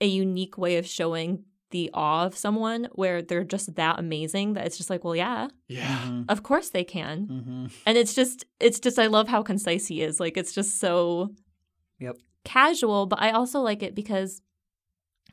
a 0.00 0.06
unique 0.06 0.56
way 0.56 0.76
of 0.78 0.86
showing 0.86 1.44
the 1.70 1.90
awe 1.92 2.24
of 2.24 2.36
someone 2.36 2.88
where 2.92 3.20
they're 3.20 3.44
just 3.44 3.74
that 3.74 3.98
amazing 3.98 4.54
that 4.54 4.64
it's 4.66 4.76
just 4.78 4.88
like, 4.88 5.04
well, 5.04 5.16
yeah, 5.16 5.48
Yeah. 5.68 5.98
mm-hmm. 5.98 6.22
of 6.28 6.42
course 6.42 6.70
they 6.70 6.84
can 6.84 7.26
Mm-hmm. 7.26 7.66
and 7.84 7.98
it's 7.98 8.14
just 8.14 8.44
it's 8.60 8.78
just 8.80 8.98
i 8.98 9.06
love 9.08 9.26
how 9.28 9.42
concise 9.42 9.86
he 9.88 10.00
is 10.00 10.20
like 10.20 10.36
it's 10.36 10.52
just 10.54 10.78
so 10.78 11.30
Yep. 11.98 12.16
casual 12.44 13.06
but 13.06 13.20
i 13.20 13.30
also 13.32 13.60
like 13.60 13.82
it 13.82 13.94
because 13.96 14.40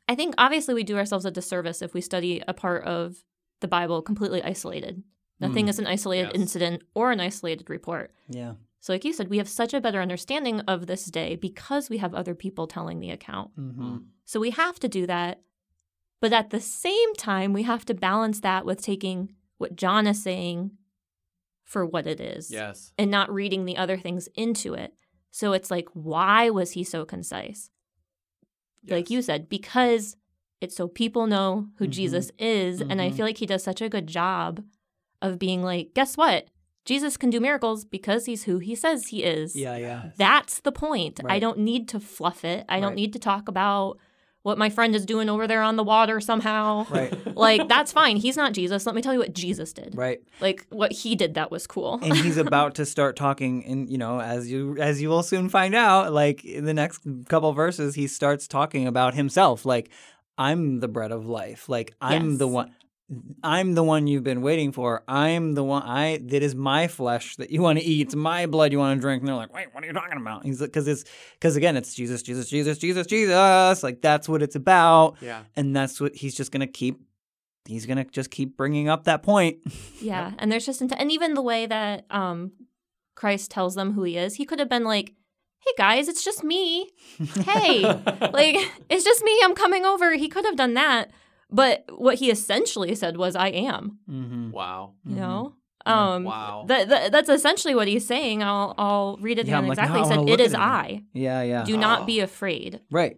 i 0.07 0.15
think 0.15 0.33
obviously 0.37 0.73
we 0.73 0.83
do 0.83 0.97
ourselves 0.97 1.25
a 1.25 1.31
disservice 1.31 1.81
if 1.81 1.93
we 1.93 2.01
study 2.01 2.41
a 2.47 2.53
part 2.53 2.83
of 2.85 3.23
the 3.61 3.67
bible 3.67 4.01
completely 4.01 4.41
isolated 4.43 5.03
nothing 5.39 5.65
Mm. 5.65 5.69
is 5.69 5.79
an 5.79 5.87
isolated 5.87 6.27
Yes. 6.33 6.35
incident 6.41 6.83
or 6.93 7.11
an 7.11 7.19
isolated 7.19 7.69
report 7.69 8.13
Yeah. 8.29 8.53
so 8.79 8.93
like 8.93 9.05
you 9.05 9.13
said 9.13 9.29
we 9.29 9.37
have 9.37 9.49
such 9.49 9.73
a 9.73 9.81
better 9.81 10.01
understanding 10.01 10.59
of 10.61 10.87
this 10.87 11.05
day 11.05 11.35
because 11.35 11.89
we 11.89 11.97
have 11.97 12.13
other 12.13 12.35
people 12.35 12.67
telling 12.67 12.99
the 12.99 13.09
account 13.11 13.51
Mm-hmm. 13.57 13.97
so 14.25 14.39
we 14.39 14.51
have 14.51 14.79
to 14.79 14.87
do 14.87 15.05
that 15.07 15.41
but 16.21 16.33
at 16.33 16.49
the 16.51 16.61
same 16.61 17.13
time 17.15 17.51
we 17.53 17.63
have 17.63 17.83
to 17.85 17.93
balance 17.93 18.39
that 18.41 18.65
with 18.65 18.81
taking 18.81 19.33
what 19.57 19.75
john 19.75 20.07
is 20.07 20.21
saying 20.23 20.71
for 21.63 21.85
what 21.85 22.05
it 22.07 22.19
is 22.19 22.51
Yes. 22.51 22.91
and 22.97 23.09
not 23.09 23.31
reading 23.33 23.65
the 23.65 23.77
other 23.77 23.97
things 23.97 24.27
into 24.35 24.73
it. 24.73 24.93
So 25.31 25.53
it's 25.53 25.71
like, 25.71 25.87
why 25.93 26.49
was 26.51 26.71
he 26.71 26.83
so 26.83 27.05
concise? 27.05 27.71
Like 28.87 29.09
you 29.09 29.21
said, 29.21 29.49
because 29.49 30.15
it's 30.61 30.75
so 30.75 30.87
people 30.87 31.27
know 31.27 31.67
who 31.77 31.85
Mhm. 31.87 31.91
Jesus 31.91 32.31
is. 32.39 32.81
And 32.81 33.01
I 33.01 33.09
Mhm. 33.09 33.15
feel 33.15 33.25
like 33.25 33.37
he 33.37 33.45
does 33.45 33.63
such 33.63 33.81
a 33.81 33.89
good 33.89 34.07
job 34.07 34.63
of 35.21 35.39
being 35.39 35.61
like, 35.63 35.93
guess 35.93 36.15
what? 36.17 36.47
Jesus 36.85 37.15
can 37.15 37.29
do 37.29 37.39
miracles 37.39 37.85
because 37.85 38.25
he's 38.25 38.43
who 38.43 38.59
he 38.59 38.75
says 38.75 39.07
he 39.07 39.23
is. 39.23 39.55
Yeah, 39.55 39.77
yeah. 39.77 40.11
That's 40.17 40.59
the 40.59 40.71
point. 40.71 41.19
I 41.25 41.39
don't 41.39 41.59
need 41.59 41.87
to 41.89 41.99
fluff 41.99 42.43
it. 42.43 42.65
I 42.67 42.79
don't 42.81 42.95
need 42.95 43.13
to 43.13 43.19
talk 43.19 43.47
about 43.47 43.97
what 44.43 44.57
my 44.57 44.69
friend 44.69 44.93
is 44.95 45.05
doing 45.05 45.29
over 45.29 45.47
there 45.47 45.61
on 45.61 45.75
the 45.75 45.83
water 45.83 46.19
somehow. 46.21 46.85
Right. 46.89 47.13
Like, 47.35 47.67
that's 47.67 47.91
fine. 47.91 48.17
He's 48.17 48.37
not 48.37 48.53
Jesus. 48.53 48.85
Let 48.85 48.93
me 48.95 49.01
tell 49.01 49.11
you 49.11 49.19
what 49.19 49.33
Jesus 49.33 49.73
did. 49.73 49.95
Right. 49.97 50.21
Like, 50.39 50.65
what 50.69 50.91
he 50.91 51.15
did 51.15 51.33
that 51.33 51.49
was 51.49 51.65
cool. 51.65 51.99
and 52.03 52.15
he's 52.15 52.37
about 52.47 52.75
to 52.75 52.85
start 52.85 53.15
talking 53.15 53.65
and 53.65 53.89
you 53.89 53.97
know 53.97 54.21
as 54.21 54.49
you 54.51 54.77
as 54.77 55.01
you 55.01 55.09
will 55.09 55.23
soon 55.23 55.49
find 55.49 55.73
out 55.73 56.13
like 56.13 56.45
in 56.45 56.65
the 56.65 56.73
next 56.73 57.01
couple 57.27 57.51
verses 57.53 57.95
he 57.95 58.05
starts 58.07 58.47
talking 58.47 58.85
about 58.87 59.13
himself 59.15 59.65
like 59.65 59.89
i'm 60.37 60.79
the 60.79 60.87
bread 60.87 61.11
of 61.11 61.25
life 61.27 61.67
like 61.69 61.95
i'm 62.01 62.37
the 62.37 62.47
one 62.47 62.73
i'm 63.43 63.73
the 63.75 63.83
one 63.83 64.07
you've 64.07 64.23
been 64.23 64.41
waiting 64.41 64.71
for. 64.71 65.03
I'm 65.07 65.53
the 65.53 65.63
one 65.63 65.83
i 65.83 66.19
that 66.25 66.41
is 66.41 66.55
my 66.55 66.87
flesh 66.87 67.35
that 67.35 67.51
you 67.51 67.61
want 67.61 67.79
to 67.79 67.85
eat. 67.85 68.07
It's 68.07 68.15
my 68.15 68.45
blood 68.45 68.71
you 68.71 68.79
want 68.79 68.97
to 68.97 69.01
drink. 69.01 69.21
And 69.21 69.27
they're 69.27 69.35
like 69.35 69.53
wait 69.53 69.67
what 69.73 69.83
are 69.83 69.87
you 69.87 69.93
talking 69.93 70.17
about? 70.17 70.45
He's 70.45 70.61
like 70.61 70.69
because 70.71 70.87
it's 70.87 71.03
because 71.33 71.55
again 71.55 71.75
it's 71.77 71.93
jesus 71.93 72.23
jesus 72.23 72.49
jesus 72.49 72.77
jesus 72.77 73.05
jesus. 73.07 73.83
Like 73.83 74.01
that's 74.01 74.27
what 74.29 74.41
it's 74.41 74.55
about. 74.55 75.17
Yeah. 75.21 75.43
and 75.55 75.75
that's 75.75 75.99
what 76.01 76.15
he's 76.15 76.33
just 76.35 76.51
gonna 76.51 76.67
keep 76.67 77.01
he's 77.65 77.85
gonna 77.85 78.05
just 78.05 78.31
keep 78.31 78.57
bringing 78.57 78.89
up 78.89 79.03
that 79.05 79.21
point. 79.23 79.57
Yeah, 80.01 80.31
and 80.37 80.51
there's 80.51 80.65
just 80.65 80.81
and 80.81 81.11
even 81.11 81.33
the 81.33 81.41
way 81.41 81.65
that 81.65 82.05
um 82.09 82.51
Christ 83.15 83.51
tells 83.51 83.75
them 83.75 83.93
who 83.93 84.03
he 84.03 84.17
is, 84.17 84.35
he 84.35 84.45
could 84.45 84.59
have 84.59 84.67
been 84.67 84.83
like, 84.83 85.13
"Hey 85.59 85.71
guys, 85.77 86.09
it's 86.09 86.25
just 86.25 86.43
me. 86.43 86.89
Hey, 87.45 87.81
like 88.33 88.57
it's 88.89 89.05
just 89.05 89.23
me. 89.23 89.39
I'm 89.43 89.55
coming 89.55 89.85
over." 89.85 90.13
He 90.15 90.27
could 90.27 90.43
have 90.45 90.57
done 90.57 90.73
that, 90.73 91.11
but 91.53 91.85
what 91.95 92.15
he 92.15 92.29
essentially 92.31 92.93
said 92.95 93.15
was, 93.17 93.35
"I 93.35 93.47
am." 93.49 93.99
mm-hmm. 94.09 94.51
Wow. 94.51 94.93
You 95.05 95.15
Mhm. 95.15 95.17
know. 95.17 95.55
Um, 95.85 96.23
Wow. 96.23 96.63
that, 96.69 96.87
that 96.89 97.11
that's 97.11 97.27
essentially 97.29 97.75
what 97.75 97.87
he's 97.89 98.07
saying. 98.07 98.41
I'll 98.41 98.73
I'll 98.77 99.17
read 99.21 99.37
it 99.39 99.47
Yeah, 99.47 99.57
I'm 99.57 99.65
again 99.65 99.69
like, 99.69 99.77
exactly. 99.79 99.99
now 99.99 100.03
he 100.05 100.09
said, 100.09 100.17
wanna 100.19 100.31
"It 100.31 100.39
look 100.39 100.47
is 100.47 100.53
at 100.53 100.59
it 100.59 100.63
I. 100.63 101.03
yeah 101.13 101.41
yeah 101.43 101.63
Do 101.65 101.75
Oh. 101.75 101.79
not 101.79 102.05
be 102.07 102.19
afraid." 102.21 102.79
right 102.89 103.17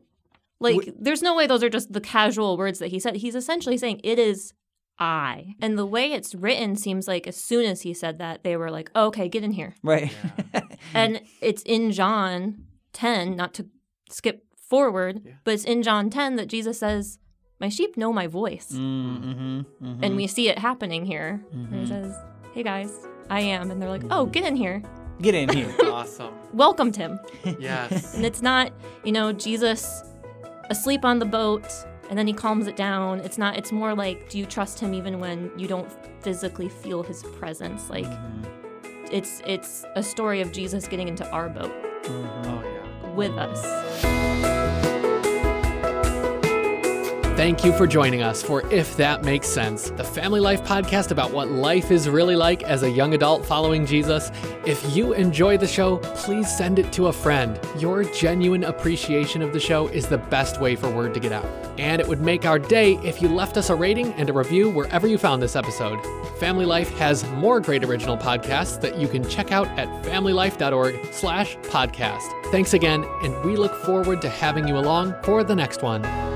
Like, 0.60 0.94
there's 0.98 1.22
no 1.22 1.36
way 1.36 1.46
those 1.48 1.64
are 1.64 1.70
just 1.70 1.92
the 1.94 2.02
casual 2.02 2.58
words 2.58 2.80
that 2.80 2.88
he 2.88 3.00
said. 3.00 3.18
He's 3.18 3.36
essentially 3.36 3.78
saying, 3.78 4.00
It 4.04 4.18
is 4.18 4.54
I. 4.98 5.54
And 5.62 5.78
the 5.78 5.86
way 5.86 6.14
it's 6.14 6.34
written 6.34 6.76
seems 6.78 7.08
like 7.08 7.28
as 7.28 7.36
soon 7.36 7.66
as 7.66 7.82
he 7.82 7.94
said 7.94 8.18
that, 8.20 8.44
they 8.44 8.56
were 8.58 8.72
like, 8.72 8.90
oh, 8.96 9.08
Okay, 9.08 9.28
get 9.28 9.44
in 9.44 9.52
here. 9.52 9.76
Right. 9.84 10.12
And 10.94 11.22
it's 11.42 11.62
in 11.64 11.92
John 11.92 12.64
10, 12.94 13.36
not 13.36 13.54
to 13.56 13.66
skip 14.10 14.46
forward, 14.58 15.22
Yeah. 15.26 15.34
but 15.44 15.54
it's 15.56 15.66
in 15.66 15.84
John 15.84 16.10
10 16.10 16.38
that 16.38 16.48
Jesus 16.48 16.80
says, 16.80 17.20
My 17.60 17.70
sheep 17.70 17.96
know 17.98 18.12
my 18.12 18.28
voice. 18.28 18.72
mm-hmm, 18.74 19.60
mm-hmm. 19.84 20.04
And 20.04 20.16
we 20.16 20.28
see 20.28 20.50
it 20.50 20.60
happening 20.60 21.06
here. 21.06 21.44
And 21.54 21.74
he 21.74 21.86
says, 21.86 22.14
Hey 22.54 22.64
guys, 22.64 22.92
I 23.30 23.40
am. 23.42 23.72
And 23.72 23.82
they're 23.82 23.90
like, 23.90 24.04
Oh, 24.12 24.26
get 24.26 24.44
in 24.46 24.56
here. 24.56 24.82
get 25.22 25.34
in 25.36 25.50
here. 25.50 25.74
awesome. 25.86 26.34
Welcomed 26.54 26.96
him. 26.96 27.20
Yes. 27.60 28.16
And 28.16 28.26
it's 28.26 28.42
not, 28.42 28.72
you 29.04 29.12
know, 29.12 29.32
Jesus 29.32 30.04
asleep 30.70 31.06
on 31.06 31.20
the 31.20 31.26
boat 31.26 31.66
and 32.10 32.18
then 32.20 32.28
he 32.28 32.34
calms 32.34 32.68
it 32.68 32.76
down. 32.76 33.20
It's 33.22 33.38
not, 33.38 33.58
it's 33.58 33.72
more 33.72 33.96
like, 33.96 34.30
do 34.30 34.38
you 34.38 34.46
trust 34.46 34.80
him 34.80 34.94
even 34.94 35.20
when 35.20 35.52
you 35.58 35.68
don't 35.68 35.90
physically 36.22 36.70
feel 36.70 37.04
his 37.04 37.24
presence? 37.24 37.90
Like, 37.90 38.06
it's 39.12 39.42
it's 39.46 39.86
a 39.96 40.02
story 40.04 40.42
of 40.42 40.52
Jesus 40.52 40.88
getting 40.88 41.08
into 41.08 41.28
our 41.30 41.48
boat 41.50 41.72
Oh 42.08 42.64
yeah. 42.66 43.12
with 43.14 43.32
us. 43.38 44.25
Thank 47.36 47.66
you 47.66 47.74
for 47.74 47.86
joining 47.86 48.22
us 48.22 48.42
for 48.42 48.66
If 48.72 48.96
That 48.96 49.26
Makes 49.26 49.50
Sense, 49.50 49.90
the 49.90 50.06
family 50.06 50.40
life 50.40 50.64
podcast 50.64 51.12
about 51.12 51.32
what 51.32 51.52
life 51.52 51.92
is 51.92 52.08
really 52.08 52.38
like 52.38 52.64
as 52.64 52.84
a 52.84 52.90
young 52.90 53.14
adult 53.14 53.46
following 53.46 53.86
Jesus. 53.86 54.32
If 54.66 54.96
you 54.96 55.12
enjoy 55.12 55.58
the 55.58 55.68
show, 55.68 55.98
please 55.98 56.50
send 56.56 56.80
it 56.80 56.94
to 56.94 57.08
a 57.08 57.14
friend. 57.14 57.60
Your 57.78 58.06
genuine 58.06 58.64
appreciation 58.64 59.42
of 59.42 59.52
the 59.52 59.60
show 59.60 59.90
is 59.90 60.08
the 60.08 60.18
best 60.18 60.62
way 60.62 60.78
for 60.78 60.90
word 60.90 61.14
to 61.14 61.20
get 61.20 61.34
out. 61.34 61.46
And 61.78 62.00
it 62.00 62.08
would 62.08 62.22
make 62.22 62.46
our 62.46 62.58
day 62.58 62.94
if 63.04 63.22
you 63.22 63.28
left 63.28 63.58
us 63.58 63.70
a 63.70 63.76
rating 63.76 64.14
and 64.14 64.30
a 64.30 64.34
review 64.34 64.70
wherever 64.70 65.06
you 65.06 65.18
found 65.18 65.42
this 65.42 65.58
episode. 65.58 66.00
Family 66.40 66.66
Life 66.66 66.90
has 66.98 67.30
more 67.32 67.60
great 67.60 67.84
original 67.84 68.18
podcasts 68.18 68.80
that 68.80 68.98
you 68.98 69.10
can 69.10 69.28
check 69.28 69.52
out 69.52 69.68
at 69.78 69.90
familylife.org 70.06 71.12
slash 71.12 71.58
podcast. 71.58 72.46
Thanks 72.50 72.74
again, 72.74 73.06
and 73.24 73.38
we 73.44 73.58
look 73.58 73.76
forward 73.84 74.22
to 74.22 74.30
having 74.30 74.70
you 74.70 74.78
along 74.78 75.16
for 75.24 75.44
the 75.44 75.56
next 75.56 75.84
one. 75.84 76.35